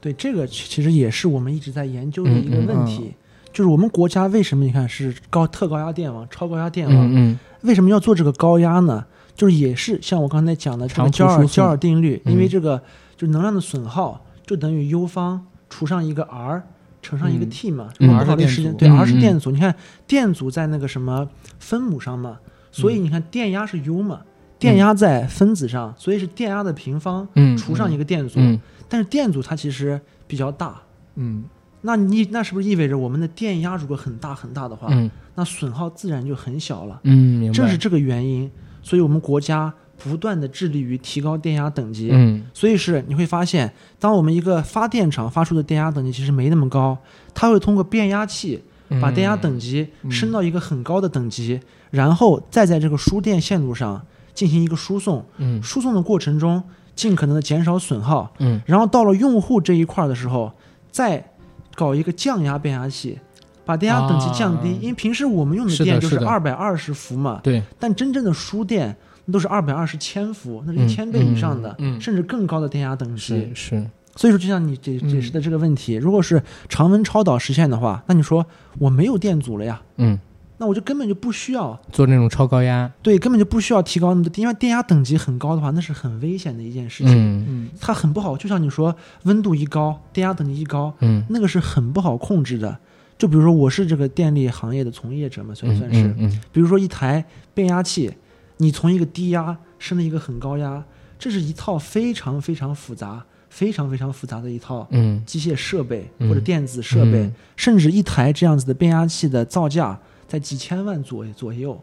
[0.00, 2.64] 对，这个其其实也是我们一直在研究的一个嗯。
[2.64, 3.14] 嗯问题，
[3.52, 7.38] 就是我们国家为什么你看是高特高压电网、超高压电网，嗯。
[7.62, 9.02] 为什么要做这个高压呢？
[9.34, 12.32] 就是也是像我刚才讲的这个焦耳焦耳定律，嗯。
[12.32, 12.82] 因为这个
[13.16, 16.62] 就能量的损耗就等于 U 方除上一个 R
[17.02, 17.50] 乘上一个嗯。
[17.50, 18.78] T 嘛，R 不考虑时间，是电阻。
[18.78, 19.20] 对嗯 R 是嗯。
[19.20, 19.50] 电阻。
[19.50, 19.74] 你看
[20.06, 22.38] 电阻在那个什么分母上嘛，
[22.70, 24.22] 所以你看电压是 U 嘛，
[24.58, 27.56] 电压在分子上，所以是电压的平方嗯。
[27.56, 28.40] 除上一个电阻。
[28.40, 28.60] 嗯。
[28.88, 30.80] 但是电阻它其实比较大，
[31.16, 31.44] 嗯，
[31.80, 35.10] 那你那是不是意味着我们的电压如果很大很大的话，嗯。
[35.34, 37.00] 那损耗自然就很小了？
[37.02, 37.56] 嗯，明白。
[37.56, 38.48] 正是这个原因，
[38.84, 42.10] 所以我们国家不断的致力于提高电压等级。
[42.12, 42.44] 嗯。
[42.52, 46.96] 所以是你会发现，当我们一个发电厂发出的电压等级其实没那么高，
[47.32, 49.00] 它会通过变压器嗯。
[49.00, 51.58] 把电压等级升到一个很高的等级，
[51.90, 54.00] 然后再在这个输电线路上
[54.34, 55.24] 进行一个输送。
[55.38, 55.62] 嗯。
[55.62, 56.62] 输送的过程中，
[56.94, 58.60] 尽可能的减少损耗，嗯。
[58.66, 60.52] 然后到了用户这一块儿的时候，
[60.90, 61.32] 再
[61.74, 63.18] 搞一个降压变压器，
[63.64, 64.68] 把电压等级降低。
[64.68, 64.78] 啊。
[64.80, 67.62] 因为平时我们用的电就是二百二十伏嘛，对。
[67.78, 68.96] 但真正的输电
[69.26, 72.00] 那都是二百二十千伏，那是一嗯千倍以上的，嗯嗯。
[72.00, 73.20] 甚至更高的电压等级。
[73.22, 73.50] 是。
[73.54, 73.86] 是。
[74.16, 78.46] 所以说，就像你解解释的这个问题，如果是常温超导实现的话，那你说
[78.78, 80.18] 我没有电阻了呀，嗯。
[80.56, 82.88] 那我就根本就不需要，做那种超高压。
[83.02, 87.44] 对，根本就不需要提高那么多，因为电压等级很高的话，那是很危险的一件事情，嗯。
[87.48, 87.70] 嗯。
[87.80, 88.36] 它很不好。
[88.36, 91.24] 就像你说，温度一高，电压等级一高，嗯。
[91.28, 92.78] 那个是很不好控制的。
[93.16, 96.02] 就比如说，我是这个电力行业的从业者嘛，算嗯算是。
[96.02, 97.24] 嗯嗯比如说一台
[97.54, 98.12] 变压器，
[98.56, 100.84] 你从一个低压升了一个很高压，
[101.18, 111.80] 这是一套非常非常复杂、非常非常复杂的一套嗯机械设备嗯或者电子设备，嗯甚至一台这样子的变压器的造价在几千万左左右，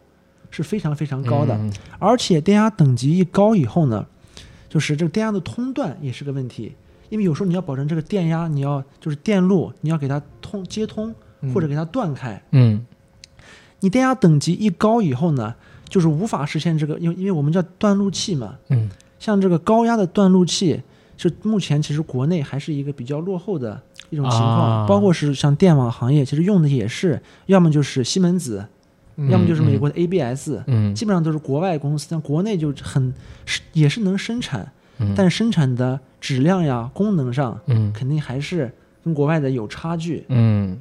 [0.50, 1.56] 是非常非常高的。
[1.56, 4.06] 嗯而且电压等级一高以后呢，
[4.67, 6.74] 就是这个电压的通断也是个问题，
[7.12, 11.54] 因为有时候你要保证这个电压，你要就是电路你要给它通接通嗯。
[11.54, 12.41] 或者给它断开。
[12.52, 12.84] 嗯。
[13.82, 15.54] 你电压等级一高以后呢，
[15.89, 18.89] 就是无法实现这个，因为因为我们叫断路器嘛，嗯。
[19.19, 20.82] 像这个高压的断路器，
[21.17, 24.88] 是目前其实国内还是一个比较落后的一种情况，啊。
[24.88, 28.65] 包括是像电网行业，其实用的也是要么就是西门子，
[29.17, 30.95] 嗯要么就是美国的 ABS，、嗯。
[30.95, 33.13] 基本上都是国外公司，但国内就很
[33.45, 34.71] 是也是能生产，
[35.02, 38.72] 嗯，但生产的质量呀、功能上嗯肯定还是
[39.04, 40.24] 跟国外的有差距。
[40.30, 40.80] 嗯，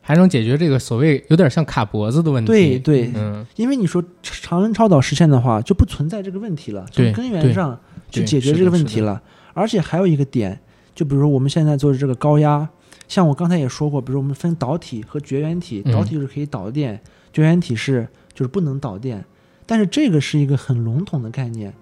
[0.00, 2.52] 还能解决这个所谓有点像卡脖子的问题。
[2.52, 7.78] 对对嗯因为你说常温超导实现的话，就不存在这个问题了，对从根源上
[8.10, 9.22] 去解决这个问题了。
[9.54, 10.60] 而且还有一个点，
[10.94, 12.68] 就比如说我们现在做的这个高压，
[13.08, 17.00] 像我刚才也说过，比如我们分导体和绝缘体，嗯导体就是可以导电，
[17.32, 19.24] 绝缘体是就是不能导电。
[19.64, 21.72] 但是这个是一个很笼统的概念，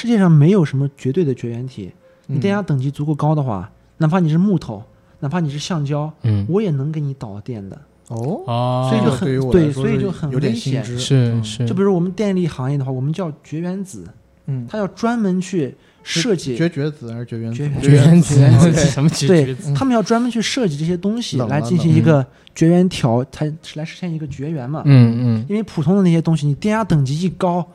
[0.00, 1.90] 世界上没有什么绝对的绝缘体。
[2.26, 4.80] 你电压等级足够高的话，哪怕你是木头，
[5.18, 6.46] 哪怕你是橡胶，嗯。
[6.48, 7.76] 我也能给你导电的。
[8.06, 10.84] 哦，哦，所以就很对所以就很危险。
[10.84, 11.42] 是嗯。
[11.42, 14.04] 是，就比如我们电力行业的话，我们叫绝缘子，
[14.46, 17.56] 嗯，它要专门去设计，绝绝子还是绝缘子？
[17.56, 18.72] 绝缘绝缘子。
[18.86, 19.74] 什么绝对绝子？
[19.74, 24.82] 他们要专门去设计这些东西来进行一个绝缘调，才来实现一个绝缘嘛。
[24.84, 27.66] 嗯嗯，因为普通的那些东西，你电压等级一高，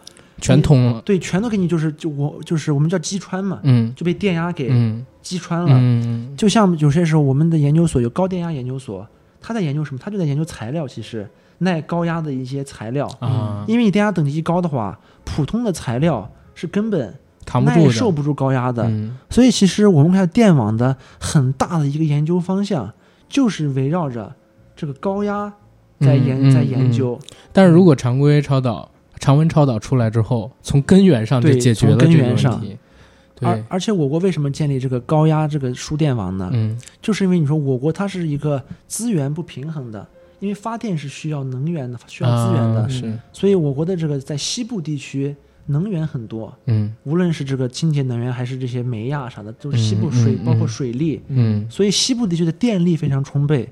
[0.44, 1.02] 全通了。
[1.02, 5.70] 对，全都给你就是就我就是我们叫击穿嘛，嗯就被电压给嗯击穿了。
[5.72, 9.08] 嗯就像有些时候我们的研究所有高电压研究所，
[9.42, 10.00] 他在研究什么？
[10.04, 11.28] 他就在研究材料，其实
[11.60, 13.08] 耐高压的一些材料。
[13.20, 17.14] 啊，因为你电压等级一高的话，普通的材料是根本
[17.46, 18.84] 扛不住受不住高压的。
[18.84, 22.92] 嗯所以其实我们看电网的很大的一个研究方向，
[23.30, 24.36] 就是围绕着
[24.76, 25.54] 这个高压
[26.00, 27.18] 在研、嗯嗯在研究。
[27.52, 28.90] 但是如果常规超导、
[29.24, 32.78] 常温超导出来之后，从根源上就解决了这个问题。
[33.40, 36.50] 而对，而且我国为什么建立这个高压这个输电网呢？
[36.52, 40.06] 嗯就是因为你说我国它是一个资源不平衡的，
[40.42, 45.34] 因为发电是需要能源的，需要资源的，啊是所以我国的这个在西部地区
[45.68, 53.70] 能源很多，嗯无论是这个清洁能源还是这些煤呀啥的，都是西部水，嗯嗯嗯包括水利，嗯，所以西部地区的电力非常充沛。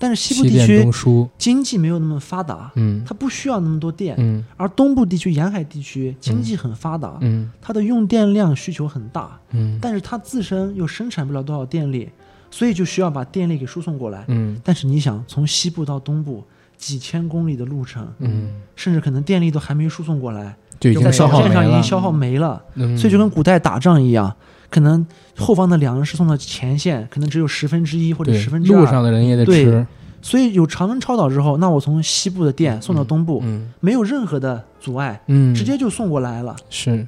[0.00, 0.90] 但是西部地区，
[1.36, 3.04] 经济没有那么发达，嗯。
[3.06, 4.42] 它不需要那么多电，嗯。
[4.56, 7.52] 而东部地区沿海地区经济很发达，嗯。
[7.60, 9.78] 它的用电量需求很大，嗯。
[9.80, 12.08] 但是它自身又生产不了多少电力，
[12.50, 14.24] 所以就需要把电力给输送过来。
[14.28, 14.58] 嗯。
[14.64, 16.42] 但是你想，从西部到东部
[16.78, 22.96] 几千公里的路程，嗯，甚至可能电力都还没输送过来，在就已经消条件耗没了，上已经消耗没了，嗯。
[22.96, 24.34] 所以就跟古代打仗一样，
[24.70, 25.04] 可能
[25.36, 28.80] 后方的粮食送到前线，可能只有十分之一或者十分之二。
[28.80, 29.86] 路上的人也得对吃，
[30.22, 36.54] 所以有常温超导之后，那我从西部的电送到东部，嗯没有任何的阻碍，嗯，直接就送过来了。
[36.70, 37.06] 是，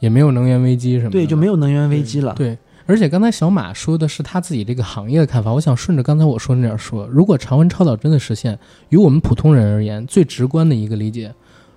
[0.00, 1.12] 也没有能源危机什么的。
[1.12, 2.34] 对，就没有能源危机了。
[2.34, 11.32] 对，而且刚才小马说的是他自己这个行业的看法，我想顺着刚才我说的那点说，如果常温超导真的实现，于我们普通人而言，最直观的一个理解，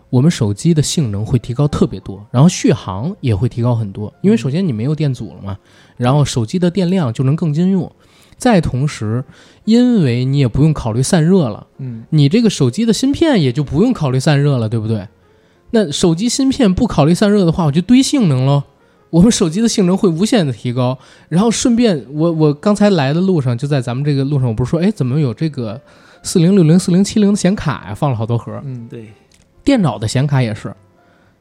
[0.09, 5.57] 我们手机的性能会提高特别多，然后续航也会提高很多，因为首先你没有电阻了嘛，
[5.97, 7.91] 然后手机的电量就能更经用，
[8.37, 9.23] 再同时，
[9.65, 11.67] 因为你也不用考虑散热了。
[11.79, 15.07] 嗯，你这个手机的芯片也就不用考虑散热了，对不对？
[15.71, 18.63] 那手机芯片不考虑散热的话，我就堆性能喽。
[19.09, 20.97] 我们手机的性能会无限的提高，
[21.29, 25.79] 然后顺便，我我刚才来的路上，就在咱们这个路上，我不是说，哎，怎么有这个
[26.23, 27.95] 四零六零、四零七零的显卡呀？
[27.95, 28.61] 放了好多盒。
[28.65, 29.07] 嗯，对，
[29.67, 30.73] 电脑的显卡也是，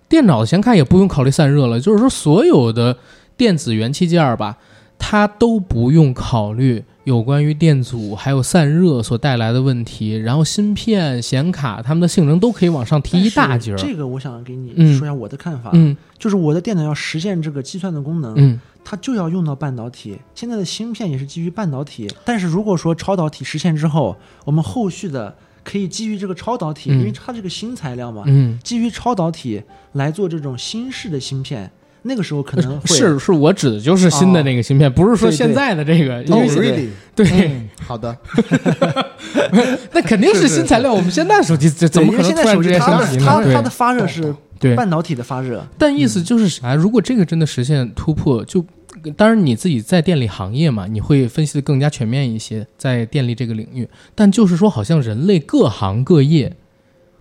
[0.09, 2.99] 电脑的显卡也不用考虑散热了，就是说所有的
[3.37, 4.59] 电子元器件儿吧，
[4.99, 13.77] 它都不用考虑有关于电阻还有散热所带来的问题，然后芯片、显卡它们的性能都可以往上提一大截儿。
[13.77, 20.19] 这个我想给你嗯说一下我的看法，嗯就是我的电脑要实现这个计算的功能，嗯它就要用到半导体。
[20.35, 25.37] 现在的芯片也是基于半导体，但是如果说超导体实现之后，我们后续的
[25.67, 27.01] 可以基于这个超导体，嗯。
[27.01, 29.61] 因为它这个新材料嘛，嗯，基于超导体
[29.95, 31.69] 来做这种新式的芯片，
[32.03, 36.23] 那个时候可能会是是，我指的就是新的那个芯片，不是说现在的这个。
[36.23, 36.89] 因哦为对，really？
[37.17, 37.69] 对，嗯。
[37.85, 38.17] 好的，
[39.93, 40.93] 那肯定是新材料。
[40.95, 43.43] 我们现在手机这怎么可能对因为现在突然之间手机它升级呢？
[43.43, 43.55] 对。
[43.55, 46.75] 它它的发热是对，半导体的发热，但意思就是啥？
[46.75, 48.65] 如果这个真的实现突破，就
[49.17, 53.89] 当然你自己在电力行业嘛，你会分析的更加全面一些，在电力这个领域。
[54.15, 56.57] 但就是说，好像人类各行各业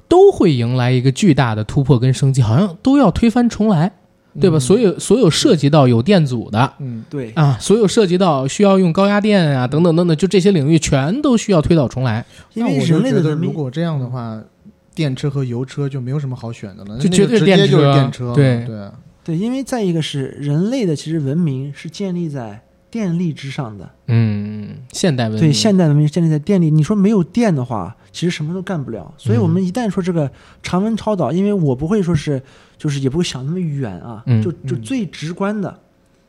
[0.08, 3.92] 都会迎来一个巨大的突破跟升级，好像都要推翻重来，
[4.40, 4.58] 对吧？
[4.58, 12.26] 嗯所有所有涉及到有电阻的嗯，对，啊，所有涉及到需要用高压电啊等等等等，就这些领域全都需要推倒重来。
[12.54, 14.42] 因为那我就人类的觉得如果这样的话，
[14.94, 18.90] 电车和油车就没有什么好选的了，就绝对个直接就是电车电车，对对，
[19.26, 22.62] 对，因为再一个是人类的其实文明是建立在
[22.92, 26.70] 电力之上的，嗯，现代文明对，现代文明是建立在电力。
[26.70, 29.12] 你说没有电的话，其实什么都干不了。
[29.18, 32.42] 所以我们嗯一旦说这个常温超导，因为我不会说是，
[32.78, 35.80] 就是也不会想那么远啊，嗯就就嗯最直观的，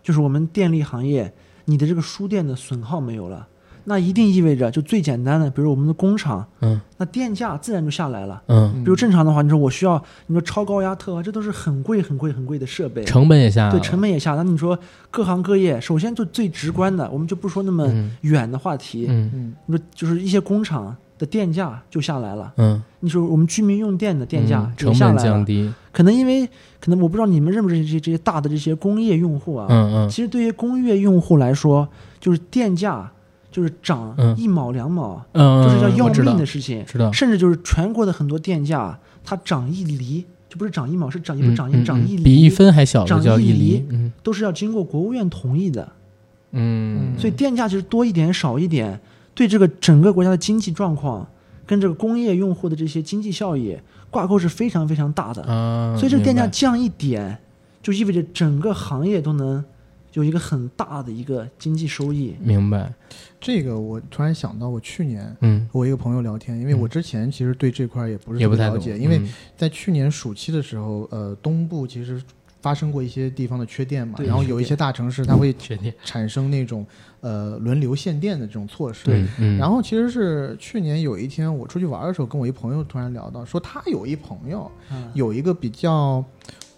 [0.02, 1.30] 就是我们电力行业，
[1.66, 3.46] 你的这个输电的损耗没有了，
[3.88, 6.80] 那一定意味着就最简单的，比如我们的工厂，嗯。
[6.98, 8.42] 那电价自然就下来了。
[8.48, 14.34] 嗯，比如正常的话，你说我需要，你说超高压特啊，这都是很贵很贵很贵的设备，成本也下来对，成本也下。
[14.34, 14.78] 那你说
[15.10, 18.10] 各行各业，首先就最直观的，我们就不说那么嗯。
[18.22, 19.30] 远的话题，嗯。
[19.34, 22.52] 嗯你说就是一些工厂的电价就下来了。
[22.56, 26.46] 嗯，你说我们居民用电的电价下来了，降低，可能因为
[26.80, 30.08] 可能我不知道你们认不认识这些这些大的这些工业用户啊，嗯嗯。
[30.08, 31.86] 其实对于工业用户来说，
[32.18, 33.10] 就是电价
[33.50, 36.84] 就是涨嗯一毛两毛，嗯，就是叫要我知道命的事情。
[36.84, 43.84] 知道，甚至就是全国的很多电价，它涨一厘，就不是涨一毛，是涨一不涨一、嗯涨一厘，嗯比一分还小涨叫一一厘
[44.22, 45.92] 都是要经过国务院同意的。
[46.52, 48.98] 嗯，所以电价其实多一点少一点，
[49.34, 51.26] 对这个整个国家的经济状况
[51.66, 53.76] 跟这个工业用户的这些经济效益
[54.10, 55.42] 挂钩是非常非常大的。
[55.42, 57.38] 啊，所以这个电价降一点，
[57.82, 59.62] 就意味着整个行业都能
[60.16, 62.34] 有一个很大的一个经济收益。
[62.40, 62.90] 明白，
[63.38, 69.28] 这个我突然想到，我去年嗯，和我一个朋友聊天，因为我之前其实对这块儿也不是也不太懂，特别了解，因为嗯。
[69.54, 72.22] 在去年暑期的时候，呃，东部其实
[72.62, 76.86] 发生过一些地方的缺电嘛，然后有一些大城市它会确定，产生那种
[77.20, 79.04] 呃轮流限电的这种措施。
[79.04, 86.24] 对，嗯，然后其实是去年有一天我出去玩的时候，跟我一朋友突然聊到，说他有一朋友嗯，有一个比较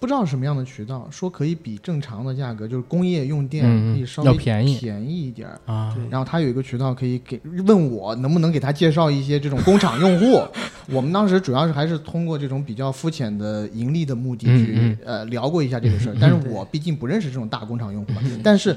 [0.00, 5.60] 不知道什么样的渠道，说可以比正常的价格，就是工业用电可以稍微便宜便宜一点儿。
[5.66, 10.42] 啊，对然后他有一个渠道可以给问我能不能给他介绍一些这种工厂用户。
[10.90, 18.76] 我们当时主要是还是通过这种比较肤浅的盈利的目的去、嗯呃聊过一下这个事儿嗯， 但是我毕竟不认识这种大工厂用户但是。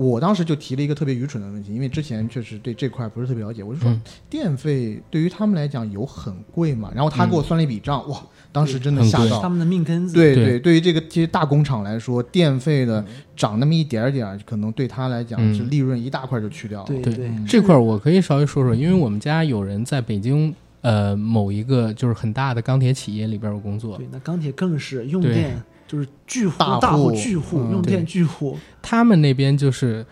[0.00, 6.90] 我当时就提了一个特别愚蠢的问题，因为之前确实对这块不是特别了解，我就说嗯电费对于他们来讲有很贵嘛？
[6.94, 8.18] 然后他给我算了一笔账，哇，
[8.50, 9.48] 当时真的吓到他。
[9.50, 10.14] 们的命根子。
[10.14, 13.04] 对对对，于这个这些大工厂来说，电费的
[13.36, 16.86] 涨那么一点儿点儿，可能对他来讲嗯是利润一大块就去掉了。
[16.86, 25.60] 对对对，这块儿我可以稍微说说，因为我们家有人在北京，呃，某一个就是很大的钢铁企业里边有工作，对，那钢铁更是用电
[25.90, 28.56] 就是巨户大大户户巨户嗯用电巨户。
[28.80, 30.06] 他们那边就是，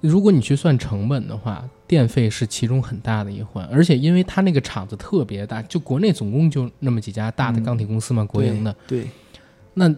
[0.00, 9.06] 如果你去算成本的话，电费是其中很大的一环，而且因为他那个厂子特别大，就国内总共就那么几家大的嗯钢铁公司嘛，国营的，对，
[9.74, 9.88] 那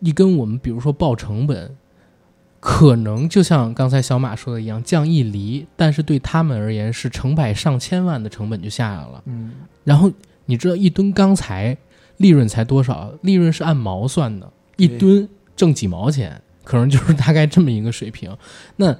[0.00, 1.76] 一跟我们比如说报成本，
[2.58, 9.22] 可能就像刚才小马说的一样，降一厘，但是对他们而言是成百上千万的成本就下来了。
[9.26, 9.52] 嗯，
[9.84, 10.10] 然后
[10.46, 11.76] 你知道一吨钢材
[12.16, 13.12] 利润才多少？
[13.22, 14.48] 利润是按毛算的，
[14.84, 18.36] 一吨挣几毛钱，可能就是 大概这么一个水平。
[18.76, 18.96] 那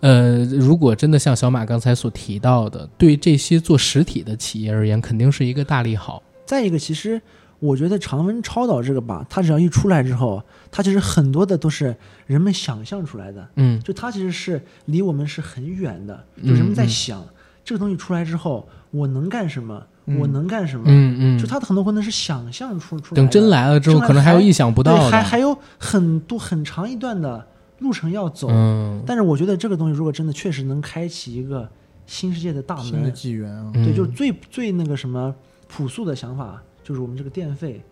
[0.00, 6.22] 呃，如果真的像小马刚才所提到的，对这些做实体的企业而言，肯定是一个大利好。
[6.46, 7.20] 再一个，其实
[7.58, 10.40] 我觉得常温超导这个吧，它只要一出来之后，
[10.70, 11.96] 它其实很多的都是
[12.26, 17.26] 人们想象出来的，嗯就它其实是离我们是很远的，嗯就人们在嗯想、
[17.64, 23.22] 这个东西出来之后，我能干什么，嗯我能干什么，嗯嗯，就他的很多功能是想象出出来的。
[23.22, 25.10] 等真来了之后，可能还有意想不，到的。
[25.10, 27.46] 还还有很多很长一段的
[27.80, 28.48] 路程要走。
[28.50, 31.68] 嗯，但是我觉得这个东西如果真的确实能开启一个
[32.06, 35.34] 新世界的大新的门，纪元对，就是最最那个什么
[35.68, 37.84] 朴素的想法，就是我们这个电费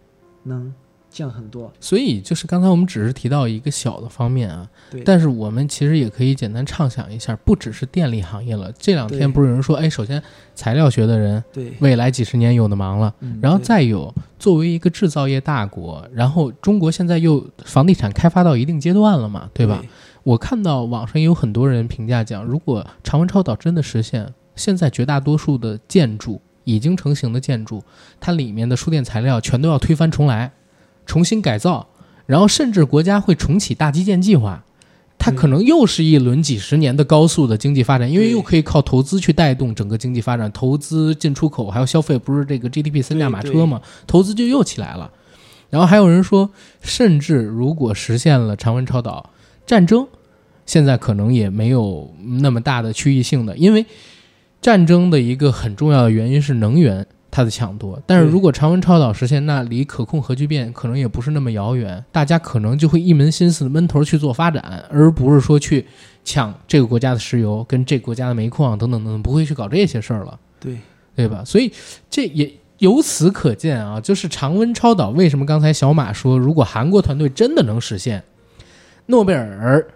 [0.44, 0.72] 能
[1.16, 1.72] 降很多。
[1.80, 8.70] 所以就是刚才我们只是提到一个小的方面啊，对，但是我们其实也可以简单畅想一下，不只是电力行业了。
[8.78, 10.22] 这两天不是有人说，哎，首先
[10.54, 19.82] 材料学的人对，未来几十年有的忙了，嗯然后再有作为一个制造业大国，然后中国现在又房地产开发到一定阶段了嘛，对吧？
[20.22, 27.84] 我看到网上也有很多人评价讲，如果长文超导真的实现，现在绝大多数的建筑已经成型的建筑，
[28.18, 30.50] 它里面的输电材料全都要推翻重来，
[31.07, 31.86] 重新改造，
[32.26, 34.62] 然后甚至国家会重启大基建计划。
[35.18, 43.80] 它可能又是一轮几十年的高速的经济发展，因为又可以靠投资去带动整个经济发展，投资进出口还有消费，不是这个 GDP 三驾马车嘛？
[44.07, 45.11] 投资就又起来了。
[45.70, 46.50] 然后还有人说，
[46.82, 49.30] 甚至如果实现了常温超导，
[49.66, 50.07] 战争
[50.66, 53.86] 现在可能也没有那么大的区域性的，因为
[54.61, 57.07] 战争的一个很重要的原因是能源
[57.37, 58.01] 它的抢夺。
[58.07, 65.87] 但是如果常温超导实现，那离可控核聚变可能也不是那么遥远，大家可能就会一门心思的闷头去做发展，而不是说去
[66.24, 70.39] 抢这个国家的石油跟这个国家的煤矿等等等等，不会去搞这些事儿了。
[70.59, 70.78] 对
[71.14, 71.43] 对吧？
[71.45, 71.70] 所以
[72.09, 78.22] 这也由此可见啊，就是常温超导为什么刚才小马说，如果韩国团队真的能实现，
[79.07, 79.87] 诺贝尔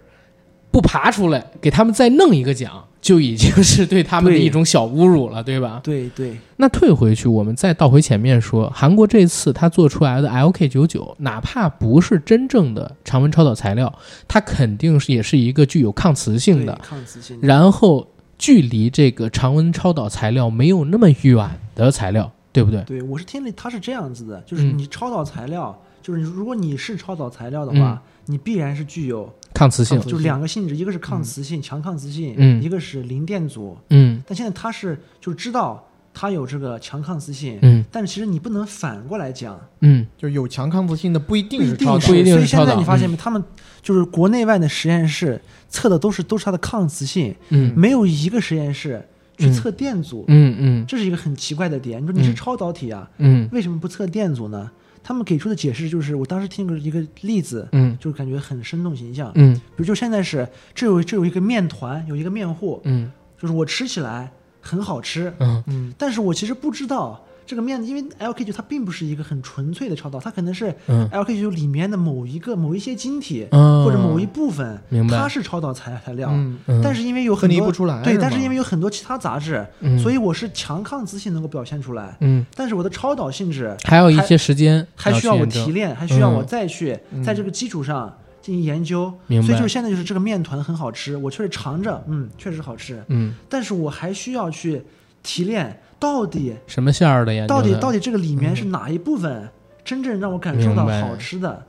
[0.69, 5.81] 不爬出来给他们再弄一个奖，就已经是对他们的一种小侮辱了，对吧？
[5.83, 6.37] 对对。
[6.57, 13.91] 那退回去，我们再倒回前面说，韩国这次他做出来的 LK 九九，哪怕不是真正的常温超导材料，
[14.27, 22.83] 它肯定是也是一个具有抗磁性的，抗磁性的，然后距离这个常温超导材料没有那么远的材料，对不对？
[22.83, 24.77] 对我是听了，它是这样子的，就是嗯。
[24.77, 32.61] 你超导材料，就是如果你是超导材料的话，你必然是具有抗磁性，就两个性质，一个是抗磁性、强抗磁性，嗯。
[32.63, 33.77] 一个是零电阻。
[33.89, 34.21] 嗯。
[34.25, 37.83] 但现在它是就知道它有这个强抗磁性，嗯。
[37.91, 40.07] 但是其实你不能反过来讲，嗯。
[40.17, 42.07] 就有强抗磁性的不一定不一定是，是超导。
[42.07, 43.15] 不一定所以现在你发现没？
[43.17, 43.43] 他们
[43.81, 45.39] 就是国内外的实验室
[45.69, 47.73] 测的都是都是它的抗磁性，嗯。
[47.75, 49.05] 没有一个实验室
[49.37, 49.53] 去嗯。
[49.53, 50.85] 测电阻，嗯嗯。
[50.87, 52.01] 这是一个很奇怪的点。
[52.01, 53.47] 你说你是嗯超导体啊，嗯。
[53.51, 54.71] 为什么不测电阻呢？
[55.03, 57.97] 他们给出的解释就是，我当时听过一个例子，嗯。
[57.99, 59.31] 就感觉很生动形象。
[59.35, 59.53] 嗯。
[59.55, 63.11] 比如就现在是这有这有一个面团，有一个面糊，嗯。
[63.37, 64.31] 就是我吃起来
[64.61, 65.93] 很好吃，嗯嗯。
[65.97, 74.79] 但是我其实不知道这个面，因为 LK 九它并不是一个很纯粹的超导，它可能是嗯 LK 九里面的某一个某一些晶体、嗯，或者某一部分，
[75.09, 76.29] 它是超导材材料。
[76.31, 89.13] 嗯，嗯，但是因为有很多不出来，对，但是因为有很多其他杂质，嗯所以我是强抗磁性能够表现出来，嗯但是我的超导性质还有一些时间还需要我提炼，还需要我嗯再去嗯在这个基础上进行研究。
[89.27, 94.81] 所以就是现在就是这个面团很好吃，我确实尝着，嗯，确实好吃，嗯但是我还需要去
[95.21, 97.45] 提炼，到底什么馅儿的呀？
[97.45, 99.47] 到底到底这个里面是哪一部分
[99.85, 101.63] 真正让我感受到好吃的，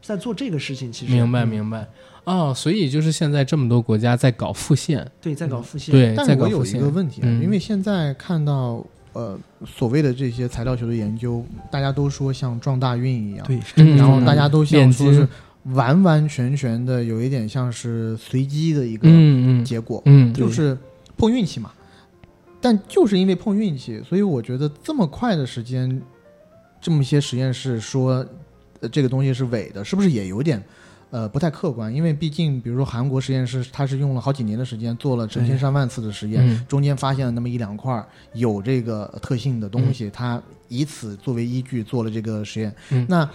[0.00, 1.12] 在做这个事情，其实？
[1.12, 1.48] 明白嗯。
[1.48, 1.86] 明白。
[2.24, 8.82] 哦，所以就是现在这么多国家在搞复现，对，在搞复现，对，但是我有一在搞复现个问题因为现在看到
[9.12, 13.98] 呃所谓的这些材料学的研究，大家都说像撞大运一样，对，是嗯。
[13.98, 15.28] 然后大家都像炼金说是
[15.74, 19.64] 完完全全的有一点像是随机的一个嗯嗯。
[19.64, 20.46] 结果，嗯对。
[20.46, 20.74] 就是
[21.18, 21.70] 碰运气嘛。
[22.64, 26.00] 但就是因为碰运气，所以我觉得这么快的时间，
[26.80, 28.24] 这么些实验室说、
[28.80, 30.64] 呃、这个东西是伪的，是不是也有点
[31.10, 31.94] 呃不太客观？
[31.94, 36.64] 因为毕竟，比如说韩国实验室，它是用了好几年的时间做了成千上万次的实验，嗯。
[36.66, 38.02] 中间发现了那么一两块
[38.32, 42.74] 有这个特性的东西，它以此作为依据做了这个实验。
[42.88, 43.04] 嗯。
[43.06, 43.28] 那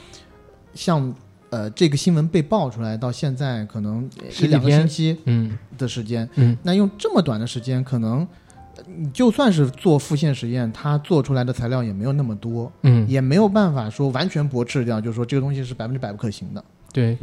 [0.74, 1.14] 像
[1.52, 4.10] 呃这个新闻被爆出来到现在，可能
[4.42, 5.56] 一两个星期嗯。
[5.78, 6.58] 的时间，嗯。
[6.64, 8.49] 那用这么短的时间，可能呃
[8.88, 16.64] 你就算是做复现实验，它做出来的材料也没有那么多，嗯，也没有办法说完全驳斥掉，就是说这个东西是百分之百不可行的。
[16.94, 17.18] 对。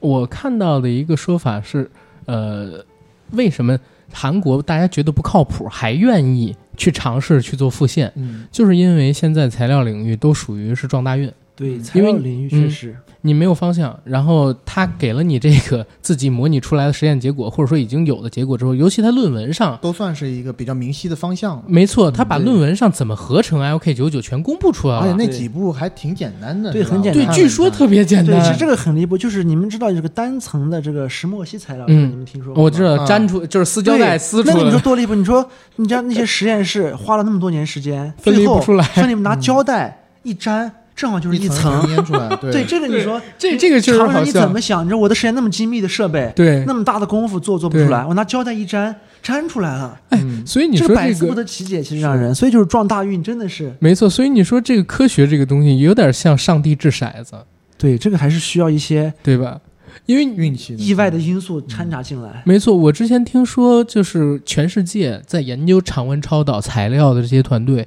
[0.00, 1.88] 我看到的一个说法是，
[2.24, 2.84] 呃，
[3.30, 3.78] 为什么
[4.12, 8.10] 韩国大家觉得不靠谱，还愿意去尝试去做复现？
[8.16, 11.32] 嗯，就是因为现在材料领域都属于是撞大运，
[11.62, 21.62] 对，因为料领域确嗯实，你没有方向，然后他给了你这个自己模拟出来的实验结果，或者说已经有的结果之后，尤其他论文上，都算是一个比较明晰的方向。
[21.68, 25.02] 没错，他把论文上怎么合成 IOK 九九全公布出来了。
[25.02, 28.44] 而且那几步还挺简单的，对很简单对，据说特别简对，单。
[28.44, 32.64] 其实这个很离谱，就是你们知道这个单层的这个石墨烯材料，嗯你们听说过吗？
[32.64, 35.14] 我知道啊粘出就是撕胶带对撕出那你说，多离谱？
[35.14, 38.82] 你说你家那些实验室花了那么多年时间，分离最后不出来。
[38.82, 41.86] 分离拿胶带一粘，正好就是一层。
[41.88, 44.84] 粘出来， 对对，这个你说这这个确实好常人你怎么想？
[44.84, 49.98] 你说我的实验那么精密的设备，对那么大的功夫做做不出来，我拿胶带一粘，粘出来了。
[50.10, 57.34] 哎所以你说这这个百思不得其解，其实让人，所以就是撞大运真的是没错，所以你说这个科学这个东西有点像上帝掷骰子，
[57.78, 59.60] 对这个还是需要一些对吧？
[60.06, 62.42] 因为运气意外的因素掺杂进来。
[62.46, 67.86] 没错，我之前听说，就是全世界在研究常温超导材料的这些团队，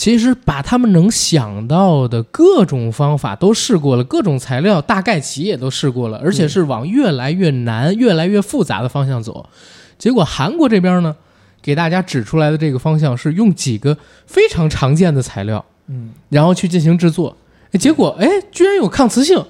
[0.00, 9.46] 其实把他们能想到的各种方法都试过了，各种材料大概齐也都试过了，而且是往越来越难、越来越复杂的方向走。
[9.98, 11.14] 结果韩国这边呢，
[11.60, 17.36] 给大家指出来的这个方向是用几个非常常见的材料，嗯，然后去进行制作，
[17.72, 19.44] 哎结果哎居然有抗磁性，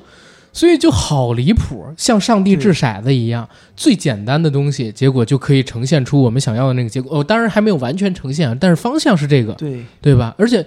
[0.53, 7.19] 所以就好离谱，像上帝掷骰子一样，最简单的东西，结果就可以呈现出我们想要的那个结果。
[7.19, 10.35] 哦，当然还没有完全呈现，但是方向是这个，对，对吧？
[10.37, 10.67] 而且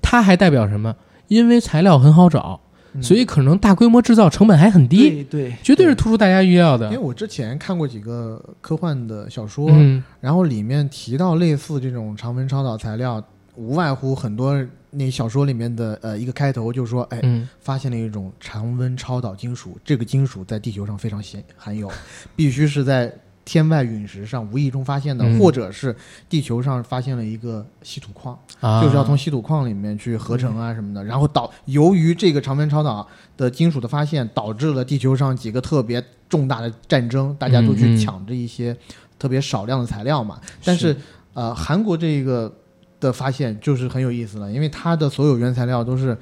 [0.00, 0.94] 它还代表什么？
[1.28, 2.60] 因为材料很好找，
[2.94, 6.86] 嗯所以可能大规模制造成本还很低，对对，绝对是突出大家预料的。
[6.86, 13.22] 因为我之前看过几个科幻的小说，嗯然后里面提到类似这种长温超导材料，
[13.54, 14.54] 无外乎很多
[14.90, 17.48] 那小说里面的呃一个开头就说，哎，嗯。
[17.60, 21.90] 发现了一种常温超导金属，这个金属在地球上非常鲜含有，
[22.36, 23.12] 必须是在
[23.44, 25.38] 天外陨石上无意中发现的，嗯。
[25.38, 25.94] 或者是
[26.28, 38.76] 地球上发现了一个稀土矿，啊，就是要从稀土矿里面去合成啊什么的，然后导由于这个常温超导的金属的发现，导致了地球上几个特别重大的战争，大家都嗯去嗯抢这一些
[39.18, 40.40] 特别少量的材料嘛。
[40.64, 40.96] 但是。
[41.34, 42.54] 呃，韩国这个
[43.02, 46.16] 的发现就是很有意思了，因为它的所有原材料都是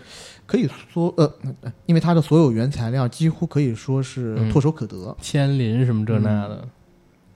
[0.47, 5.15] 可以说呃，呃因为它的所有原材料几乎可以说是嗯唾手可得。
[5.21, 6.69] 铅磷什么这那的，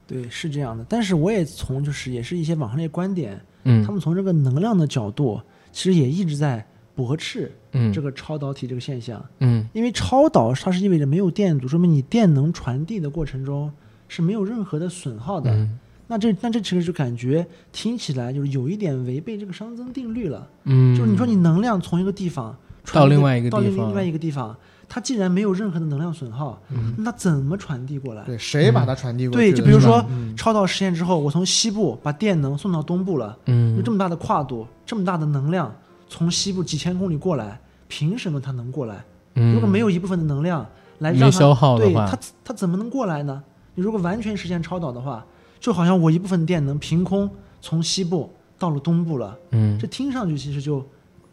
[0.06, 0.84] 对，是这样的。
[0.88, 5.38] 但是我也从就是也是一些网上的观点，嗯他们从这个能量的角度，
[5.70, 9.22] 其实也一直在驳斥嗯这个超导体这个现象。
[9.40, 13.70] 嗯因为超导它是意味着没有电阻，说明你电能传递的过程中
[14.08, 15.50] 是没有任何的损耗的。
[15.50, 20.46] 嗯那这那这其实就感觉听起来就是有一点违背这个熵增定律了。
[20.64, 23.76] 嗯，就是你说你能量从一个地方传递到另外一个到地方。
[23.78, 24.54] 到另外一个地方，
[24.88, 26.94] 它既然没有任何的能量损耗，嗯。
[26.98, 28.22] 那它怎么传递过来？
[28.24, 30.36] 对，谁把它传递过来对就比如说嗯。
[30.36, 33.74] 超导实验之后，我从西部把电能送到东部了，嗯。
[33.76, 35.74] 有这么大的跨度，这么大的能量
[36.08, 39.02] 从西部几千公里过来，凭什么它能过来？
[39.36, 39.54] 嗯。
[39.54, 40.66] 如果没有一部分的能量
[40.98, 42.06] 来让它消耗的话。
[42.06, 43.42] 对它它怎么能过来呢？
[43.74, 45.24] 你如果完全实现超导的话，
[45.64, 47.30] 就好像我一部分电能凭空
[47.62, 50.86] 从西部到了东部了，嗯这听上去其实就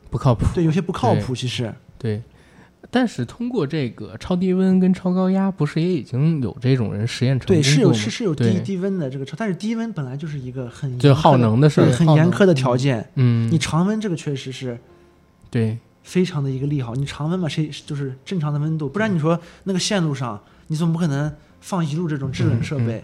[0.10, 0.46] 不靠谱。
[0.56, 1.36] 对有些不靠谱。
[1.36, 2.24] 其实对，
[2.90, 13.06] 但是通过这个超低温跟超高压，不是也已经有这种人实验成功对是有是是有低低温的这个超，但是低温本来就是一个很就耗能的事儿对很严苛的条件。
[13.16, 14.80] 嗯，你常温这个确实是
[15.50, 16.96] 对非常的一个利好。
[16.96, 23.04] 你常温嘛，谁就是正常的温度，不然你说那个线路上，你总不可能放一路这种制冷设备。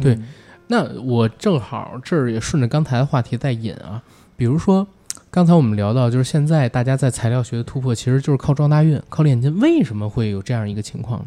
[0.00, 0.26] 对嗯
[0.66, 4.02] 那我正好这儿也顺着刚才的话题再引啊，
[4.36, 4.86] 比如说
[5.30, 9.58] 刚才我们聊到，就是现在大家在材料学的突破，其实就是靠撞大运、靠炼金。
[9.60, 11.26] 为什么会有这样一个情况呢？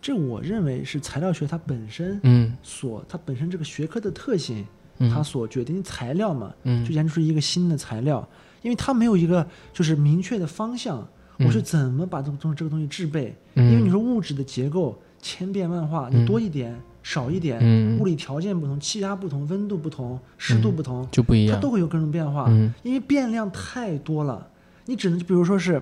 [0.00, 4.66] 这我认为是材料学它本身嗯所它本身这个学科的特性，
[4.98, 8.26] 嗯，它所决定材料嘛，嗯就研究出一个新的材料，
[8.62, 11.06] 因为它没有一个就是明确的方向，
[11.38, 13.34] 我是怎么把这个东西这个东西制备？
[13.54, 17.98] 嗯，因为你说物质的结构千变万化，嗯你多一点少一点，嗯。
[18.00, 22.46] 物理条件不同，气压不同，温度不同，湿度不同，就不一样，它都会有各种变化。
[22.48, 22.72] 嗯。
[22.82, 24.48] 因为变量太多了，
[24.86, 25.80] 你只能就比如说是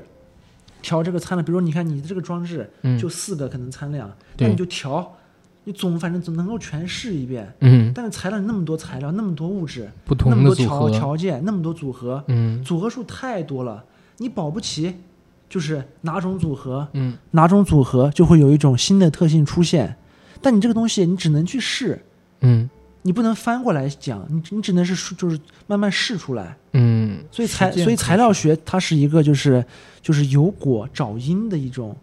[0.82, 2.98] 调这个参量，比如说你看你的这个装置嗯。
[2.98, 4.48] 就四个可能参量，对。
[4.48, 5.16] 那你就调，
[5.62, 7.54] 你总反正总能够全试一遍。
[7.60, 7.92] 嗯。
[7.94, 12.60] 但是材料那么多材料，那么多物质，不那么多条条件，那么多组合，嗯。
[12.64, 13.84] 组合数太多了，
[14.18, 14.96] 你保不齐
[15.48, 17.16] 就是哪种组合嗯。
[17.30, 19.96] 哪种组合就会有一种新的特性出现。
[20.42, 22.02] 但你这个东西你只能去试，
[22.40, 22.68] 嗯。
[23.04, 25.36] 你不能翻过来讲，你你只能是就是
[25.66, 26.56] 慢慢试出来。
[26.72, 29.64] 嗯所以材所以材料学它是一个就是
[30.00, 31.96] 就是由果找因的一种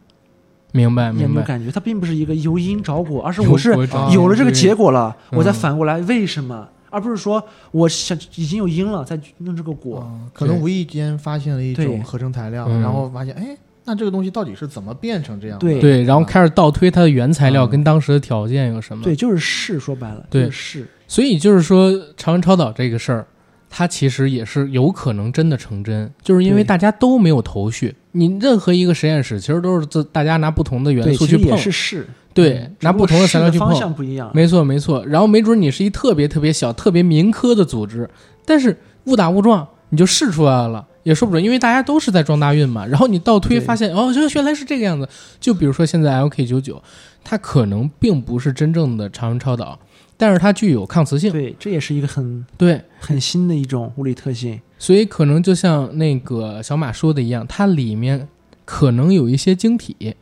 [0.74, 1.42] 明白明白。
[1.42, 3.70] 感觉，它并不是一个由因找果，而是我是
[4.14, 10.00] 有了这个结果了，我再嗯反过来为什么，而不是说我想已经有因了，再弄这个果。
[10.00, 12.82] 哦可能无意间发现了一种合成材料，嗯。
[12.82, 13.58] 然后发现，哎，
[13.90, 15.68] 那这个东西到底是怎么变成这样的？
[15.68, 19.04] 对对，然后开始倒推它的原材料嗯跟当时的条件有什么。
[19.04, 20.88] 对，就是试，说白了，对就是试。
[21.08, 23.26] 所以就是说，长文超导这个事儿，
[23.68, 27.96] 它其实也是有可能真的成真，就是因为大家都没有头绪。
[28.12, 34.30] 你任何一个实验室，其实都是自大家拿不同的元，素去碰也，是试，对嗯，拿不同的材料去只不过试的方碰，向不一样。
[34.36, 35.04] 没错没错。
[35.08, 38.08] 然后没准你是一特别特别小、特别民科的组织，
[38.46, 40.86] 但是误打误撞你就试出来了。
[41.10, 42.86] 也说不准，因为大家都是在撞大运嘛。
[42.86, 45.10] 然后你倒推发现，哦，这原来是这个样子。
[45.40, 46.82] 就比如说现在 LK 九九，
[47.24, 49.80] 它可能并不是真正的常温超导，
[50.16, 51.32] 但是它具有抗磁性。
[51.32, 54.62] 对，这也是一个很对，很新的一种物理特性。
[54.78, 58.28] 所以可能就像那个小马说的一样，它里面
[58.64, 60.16] 可能有一些晶体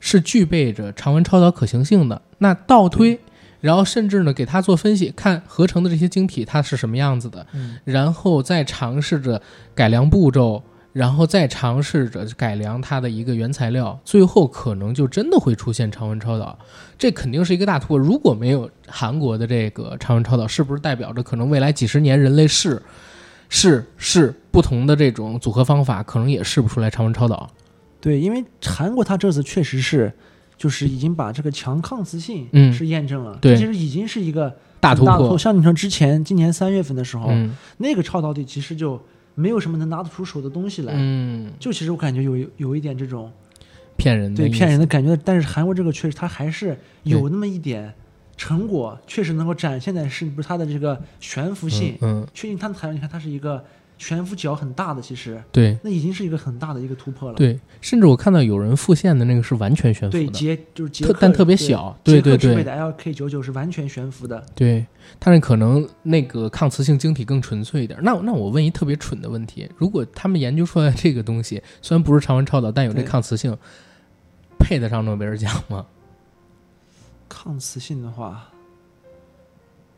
[0.00, 2.20] 是具备着常温超导可行性的。
[2.38, 3.20] 那倒推，
[3.64, 9.40] 然后甚至呢给它做分析，看合成的这些晶体它是什么样子的，嗯然后再尝试着
[9.74, 10.62] 改良步骤，
[10.92, 16.58] 然后再尝试着改良它的一个原材料，最后可能就真的会出现常温超导。
[16.98, 17.98] 这肯定是一个大突破。
[17.98, 22.82] 如果没有韩国的这个常温超导，是不是代表着可能未来几十年人类试
[23.48, 27.48] 试试不同的这种组合方法，可能也试不出来常温超导？
[27.98, 30.12] 对，因为韩国它这次确实是，
[30.64, 32.72] 就是已经把这个强抗磁性嗯。
[32.72, 33.52] 是验证了，对。
[33.52, 35.36] 这其实已经是一个大突破。
[35.36, 37.54] 像你说之前今年三月份的时候，嗯。
[37.76, 38.98] 那个超导体其实就
[39.34, 43.30] 没有什么能拿得出手的东西来，嗯，就其实我感觉有有一点这种
[43.98, 44.86] 骗人的对骗人的。
[44.86, 47.92] 的感觉，但是韩国这个确实它还是有那么一点
[48.38, 52.28] 成果，确实能够展现在是不是它的这个悬浮性，嗯，嗯。
[52.32, 53.62] 确定它的材料，你看它是一个
[53.96, 57.36] 悬浮角很大的，其实对那已经是一个很大的一个突破了。
[57.36, 60.32] 对，甚至我看到有人复现的那个是完全悬浮对，的。
[60.32, 64.44] 捷就是捷克，但特别小对对对捷克的 LK 九九是完全悬浮的。
[64.54, 64.84] 对，
[65.18, 67.98] 但是可能那个抗磁性晶体更纯粹一点。
[68.02, 73.56] 那那我问一特别蠢的问题：如果他们研究出来这个东西，虽然不是常温超导，但有这抗磁性，
[74.58, 75.86] 配得上诺贝尔奖吗？
[77.28, 78.48] 抗磁性的话，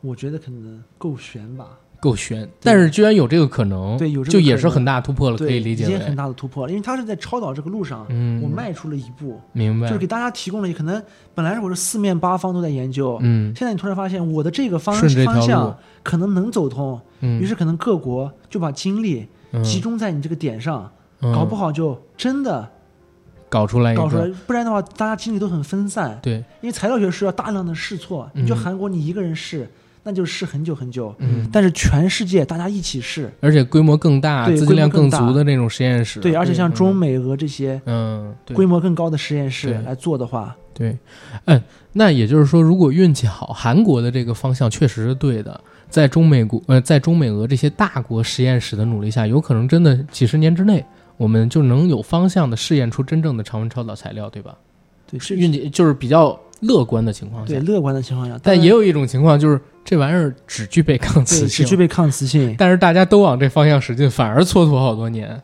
[0.00, 1.78] 我觉得可能够悬吧。
[2.00, 6.16] 够悬，但是居然有这个可能，对有这个就也是很大突破了，可，以理解已经很。
[6.16, 9.86] 大的突破了，因为他是在超导这个路上，嗯，我迈出了一步，明白。
[9.86, 11.02] 就是，给大家提供了可能
[11.34, 13.54] 本来我是四面八方都在研究，嗯。
[13.54, 19.62] 现在你突然发现我的这个方方向可能能走通，嗯，于是可能各国就把精力嗯。
[19.62, 20.90] 集中在你这个点上，
[21.20, 21.34] 嗯。
[21.34, 22.66] 搞不好就真的
[23.48, 28.42] 搞出来一搞出来，，不然的话大家精力都很分散，对，因为材料学是要大量的试错，嗯。
[28.42, 29.70] 你就韩国你一个人试，
[30.08, 36.72] 那就试很久很久，嗯，但是全世界大家一起试，而且规模更大、对资金量更足的那种实验室，对，而且像嗯。
[36.74, 38.54] 中美俄这些嗯，对。
[38.54, 40.96] 规模更高的实验室来做的话，对，
[41.46, 41.60] 嗯，
[41.92, 50.86] 那也就是说，如果运气好，韩国的这个方向确实是对的，在中美国呃，在中美俄这些大国实验室的努力下，有可能真的几十年之内，
[51.16, 54.56] 我们就能有方向的试验出真正的常温超导材料，对吧？
[55.10, 65.40] 对，是运气就是比较乐观的情况下对，乐观的情况下，但也有一种情况就是这玩意儿只具备抗磁性，只具备抗磁性，但是大家都往这方向使劲，反而蹉跎好多年。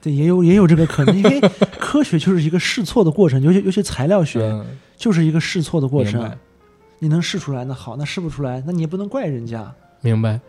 [0.00, 1.40] 对，也有也有这个可能，因为
[1.78, 6.30] 科学就是一个试错的过程，尤其尤其材料学嗯，就是一个试错的过程。
[6.98, 9.72] 你能试出来那好，那试不出来，那你也不能怪人家。
[10.00, 10.40] 明白，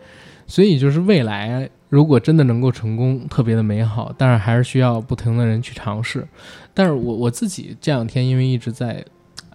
[0.46, 6.26] 所以就是未来如果真的能够成功，特别的美好，但是还是需要不停的人去尝试。
[6.72, 9.04] 但是我我自己这两天因为一直在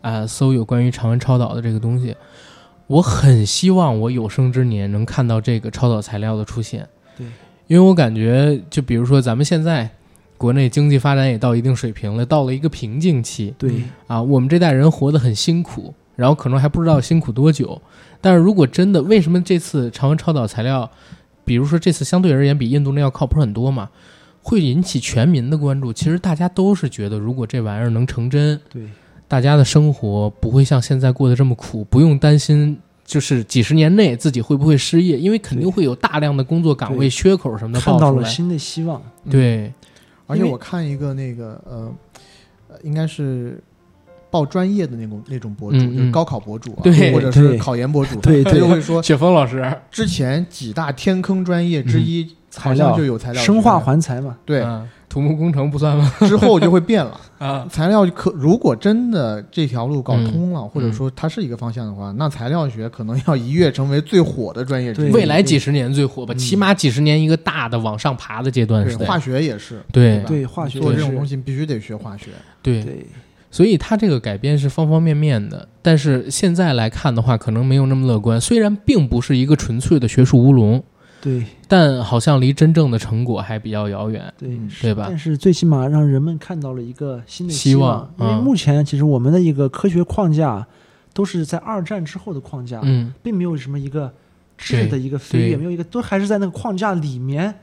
[0.02, 2.16] 啊、搜有关于常温超导的这个东西，
[2.88, 6.88] 我很希望我有生之年能看到这个超导材料的出现。
[7.18, 7.26] 对，
[7.68, 9.90] 因为我感觉就比如说咱们现在
[10.38, 17.82] 国内经济发展也到一定水平了，到了一个瓶颈期，对，啊，我们这代人活得很辛苦，然后可能还不知道辛苦多久。
[18.22, 20.90] 但是如果真的，为什么这次常温超导材料，
[21.46, 23.90] 比如说这次相对而言比印度那要靠谱很多嘛，
[24.42, 25.92] 会引起全民的关注？
[25.92, 28.84] 其实大家都是觉得，如果这玩意儿能成真，对，
[29.30, 32.78] 大家的生活不会像现在过得这么苦，不用担心。
[33.06, 37.98] 就是几十年内自己会不会失业，因为肯定会有大量的工作岗位缺口什么的看。
[37.98, 39.02] 到了新的希望。
[39.28, 39.74] 对，
[40.28, 41.92] 而且我看一个那个呃，
[42.68, 43.60] 呃应该是
[44.30, 45.98] 报专业的那种那种博主，嗯嗯。
[45.98, 52.24] 就是高考博主啊，对或者是考研博主，对他就会说 雪峰老师，之前几大天坑专业之一，
[52.56, 52.96] 好材料。
[52.96, 54.88] 就有材料生化环材嘛，对，嗯
[55.20, 56.12] 土木工程不算吗？
[56.28, 57.20] 之后就会变了。
[57.40, 65.12] 啊，材料可如果真的这条路搞嗯通了，或者说它是一个方向的话，那材料学可能要一跃成为最火的专业之一。
[65.12, 72.28] 未来几十年最火吧，嗯起码几十年一个大的往上爬的阶段是化学也是，对对化学做这种东西必须得学化学。
[72.62, 73.06] 对对
[73.52, 75.68] 所以它这个改编是方方面面的。
[75.82, 78.40] 但是现在来看的话，可能没有那么乐观。
[78.40, 80.84] 虽然并不是一个纯粹的学术乌龙，
[81.22, 81.46] 对。
[81.68, 85.06] 但好像离真正的成果还比较遥远，对嗯对吧？
[85.08, 88.44] 但是最起码让人们看到了一个新的希望望，因为嗯。
[88.44, 90.66] 目前其实我们的一个科学框架
[91.14, 94.12] 都是在二战之后的框架，嗯，并没有什么一个
[94.58, 97.54] 质的一个飞跃，没有一个都还是在那个框架里面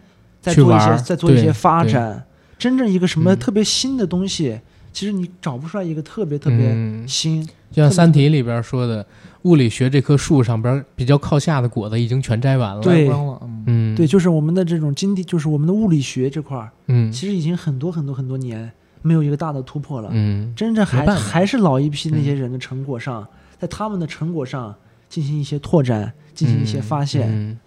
[0.41, 2.25] 在做一些在做一些发展。
[2.59, 3.39] 真正一个什么嗯。
[3.39, 4.61] 特别新的东西，
[4.93, 7.07] 其实你找不出来一个特别特别嗯。
[7.07, 7.45] 新。
[7.71, 9.05] 就像《三体》里边说的，
[9.47, 12.83] 物理学这棵树上边比较靠下的果子已经全摘完了。
[12.83, 18.71] 对嗯，嗯，对，就是我们的这种经济，就是我们的物理学这块儿，嗯其实已经很多很多很多年
[19.03, 20.11] 没有一个大的突破了。
[20.13, 23.27] 嗯，真正还还是老一批那些人的成果上，
[23.59, 24.75] 在他们的成果上
[25.09, 27.29] 进行一些拓展，进行一些发现。
[27.31, 27.59] 嗯，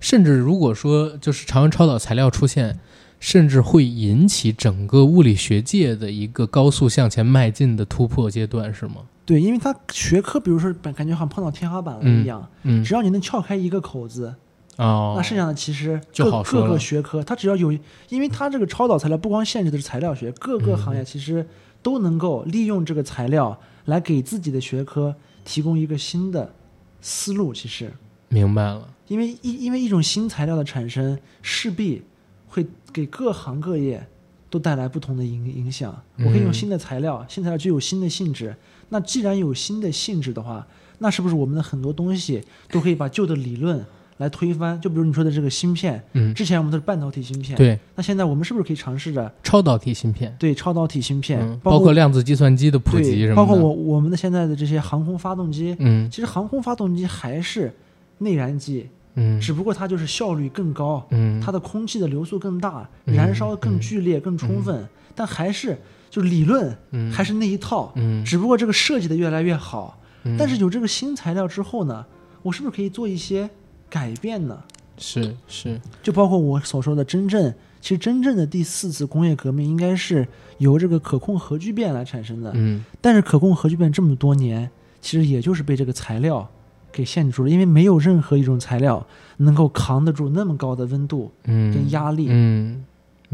[0.00, 2.78] 甚至如果说就是常温超导材料出现，
[3.18, 8.96] 甚至会引起整个物理学界的一个高速向前迈进的突破阶段，是吗？
[9.26, 14.34] 对，因为它学科，比如说感感觉好像碰到天花板了一样，嗯，只要你能撬开一个口子，
[14.76, 17.72] 哦，那剩下的其实就各个学科，它只要有，
[18.10, 21.46] 因为它这个超导材料不光限制的是材料学，各个行业嗯其实
[21.82, 25.14] 都能够利用这个材料来给自己的学科
[25.44, 26.52] 提供一个新的
[27.00, 27.54] 思路。
[27.54, 27.90] 其实，
[28.28, 28.88] 明白了。
[29.08, 32.02] 因为一因为一种新材料的产生，势必
[32.48, 34.06] 会给各行各业
[34.48, 35.94] 都带来不同的影影响。
[36.18, 38.54] 我可以用嗯新的材料，新材料具有新的性质。
[38.88, 40.66] 那既然有新的性质的话，
[40.98, 43.84] 那是不是我们的很多东西都可以把旧的理论
[44.18, 44.80] 来推翻？
[44.80, 56.08] 就比如你说的这个芯片，嗯，之前我们都是半导体芯片，对，那现在我们是不是可以尝试着超导体芯片，对超导体芯片，嗯，包包括量子计算机的普及什么的，包括我我们的现在的这些航空发动机，嗯。
[56.08, 57.74] 其实航空发动机还是
[58.18, 59.40] 内燃机，嗯。
[59.40, 63.14] 只不过它就是效率更高，嗯，它的空气的流速更大，嗯。
[63.16, 65.76] 燃烧更剧烈、更充分，但还是
[66.14, 69.98] 就理论嗯还是那一套，嗯，只不过这个设计的越来越好。
[70.22, 72.06] 嗯但是有这个新材料之后呢，
[72.40, 73.50] 我是不是可以做一些
[73.90, 74.62] 改变呢？
[74.96, 80.24] 是是，就包括我所说的真正，其实真正的第四次工业革命应该是
[80.58, 82.52] 由这个可控核聚变来产生的。
[82.54, 86.48] 嗯但是可控核聚变这么多年，其实也就是被这个材料
[86.92, 89.04] 给限制住了，因为没有任何一种材料
[89.38, 92.28] 能够扛得住那么高的温度嗯，跟压力。
[92.30, 92.84] 嗯，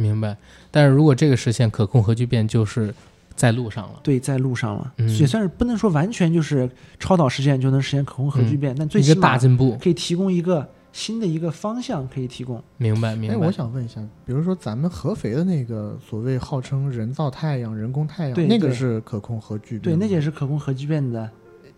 [0.00, 0.36] 明白。
[0.70, 2.92] 但是如果这个实现可控核聚变，就是
[3.36, 9.78] 在路上了，对，在路上了，嗯也算是不能说完全就是超导实现就能实现可控核聚变，但最一个大起码进步。
[9.80, 12.58] 可以提供一个新的一个方向，可以提供。
[12.58, 13.36] 哎，明白明白。
[13.36, 21.30] 我想问一下，比如说咱们合肥的那个所谓号称人造太阳、人工太阳，对那个是可控核聚变对，吗，那也是可控核聚变的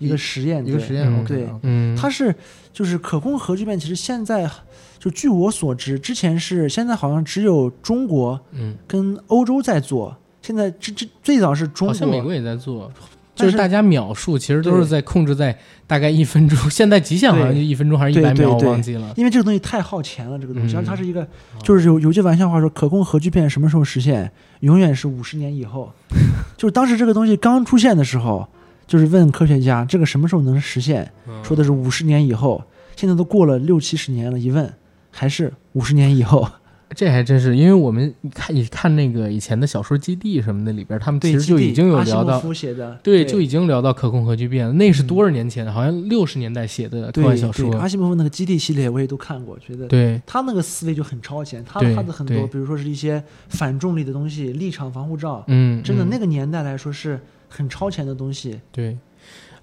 [0.07, 1.07] 一个实验，一个实验。
[1.07, 2.35] 嗯 OK，对嗯，它是
[2.73, 4.51] 就是可控核聚变，其实现在
[4.99, 12.91] 就据我所知，之前是现在好像只有中国嗯，跟欧洲在做，现在这这最早是中国，好像美国也在做，
[13.35, 19.13] 就是大家秒数其实都是在控制在大概一分钟，现在极限好像就一分钟还是一百秒，我忘记了。
[19.17, 21.27] 因为这个东西太耗钱了，这个东西，嗯然后它是一个
[21.63, 24.31] 就是有有句玩笑话说，可控核聚变什么时候实现？
[24.61, 25.93] 永远是五十年以后。
[26.57, 28.47] 就是当时这个东西刚出现的时候，
[28.93, 32.63] 就是问科学家这个什么时候能实现，嗯说的是五十年以后。
[32.95, 34.71] 现在都过了六七十年了，一问
[35.11, 36.47] 还是五十年以后。
[36.95, 44.75] 这还真是，因为我们看你看那个以前的小说《基地》什么的里边，他们，其实就已经有阿西莫聊到，夫写的，对，对就已经聊到可控核聚变了。
[44.75, 45.67] 那是多少年前？
[45.73, 47.89] 好像六十年代写的科幻小对，说阿。
[47.89, 57.19] 西莫夫那个基地系列我也都看过，觉得对，他那个思维就很超前，他对他的很多，比如说是一些反重力的东西，立场防护罩，嗯，真的嗯那个年代来说是
[57.53, 58.61] 很超前的东西。
[58.71, 58.97] 对，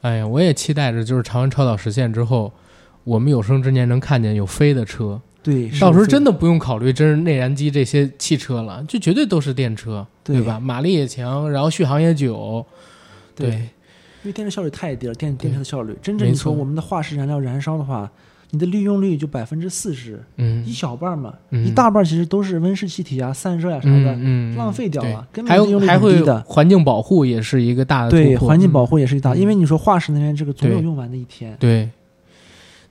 [0.01, 2.53] 哎呀，我也期待着，就是长安超导实现之后，
[3.03, 10.59] 我们有生之年能看见有飞的车，对，到时候真的的不用考虑真是内燃机这些汽车了，就绝对都是电车，对吧？
[10.59, 12.65] 马力也强，然后续航也久，
[13.35, 18.09] 对，对，因为电池效率太低了，电对电池的效率，真正你说我们的化石燃料燃烧的话，
[18.51, 20.65] 你的利用率就百分之四十，嗯。
[20.65, 21.65] 一小半嘛，嗯。
[21.65, 26.41] 一大半其实都是温室气体啊、散热啊啥的，嗯嗯，浪费掉了，根还本利用率低的。
[26.47, 29.39] 环境保护也是一个大的对，环境保护也是一大，嗯。
[29.39, 31.55] 因为你说化石能源这个总有用完的一天。
[31.59, 31.87] 对，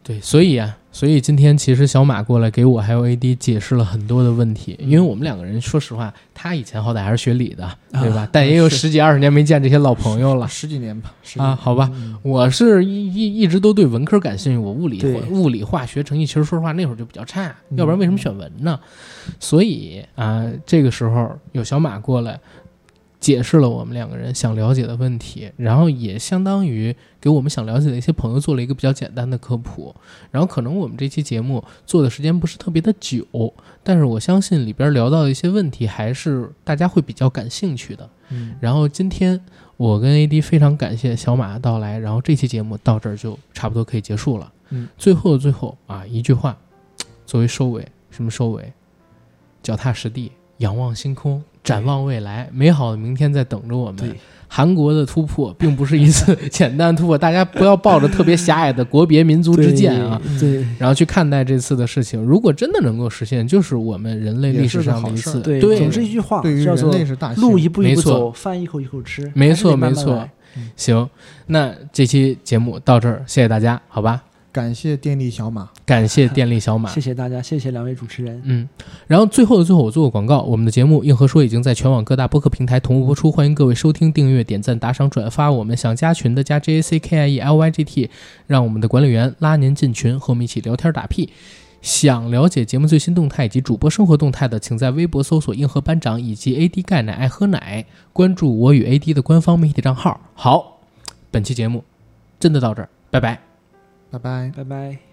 [0.04, 8.22] 对，所以啊，所以今天其实小马过来给我还有 AD 解释了很多的问题，因为我们两个人说实话，他以前好歹还是学理的，对吧？
[8.22, 10.48] 啊但也有十几二十年没见这些老朋友了。
[10.48, 18.80] 十几年吧，十几啊，年好吧，嗯我是一一一直都对文科感兴趣，我物理对物理化学成绩其实说实话那会儿就比较差，嗯要不然为什么选文呢？
[19.38, 22.40] 所以啊，这个时候有小马过来
[23.20, 29.94] 解释了我们两个人想了解的问题，然后也相当于给我们想了解的一些朋友做了一个比较简单的科普。
[30.30, 33.26] 然后可能我们这期节目做的时间不是特别的久，
[33.82, 38.08] 但是我相信里边聊到的一些问题还是大家会比较感兴趣的。
[38.30, 39.40] 嗯然后今天
[39.76, 44.52] 我跟 AD 非常感谢小马的到来，然后这期节目到这儿就差不多可以结束了。
[44.70, 46.56] 嗯，最后的最后啊，一句话
[47.26, 48.72] 作为收尾，什么收尾？
[49.62, 54.10] 脚踏实地，仰望星空，展望未来，美好的明天在等着我们对。
[54.50, 62.18] 韩国的突破并不是一次 简单突破，大家不要抱着特别狭隘的国别民族之见啊，对然后去看待这次的事情。
[62.22, 65.42] 如果真的能够实现，就是我们人类历史上的一次。
[65.42, 70.26] 对对，总之一句话对于人叫做类是大路一步一步走，饭一口一口吃，没错没错
[70.76, 71.06] 行，
[71.48, 74.22] 那这期节目到这儿，谢谢大家，好吧？
[74.50, 77.00] 感谢电力小马，感谢电力小马 谢。
[77.00, 78.40] 谢大家，谢谢两位主持人。
[78.44, 78.68] 嗯，
[79.06, 85.50] 然后最后的最后，我做个广告，我们的节目《硬核说》已经在全网各大播客平台同步播出，欢迎各位收听、订阅、点赞、打赏、转发。
[85.50, 88.10] 我们想加群的加 J A C K I E L Y G T，
[88.46, 91.30] 让我们的管理员拉您进群，和我们一起聊天打屁。
[91.80, 100.20] 想了解节目最新动态以及主播生活动态的，请在微博搜索“硬核班长”以及 “AD 钙奶爱喝奶”，关注我与 AD 的官方媒体账号。
[100.34, 100.80] 好，
[101.30, 101.84] 本期节目
[102.40, 103.47] 真的到这儿，拜拜。
[104.10, 104.52] 拜拜。
[104.56, 105.07] 拜拜。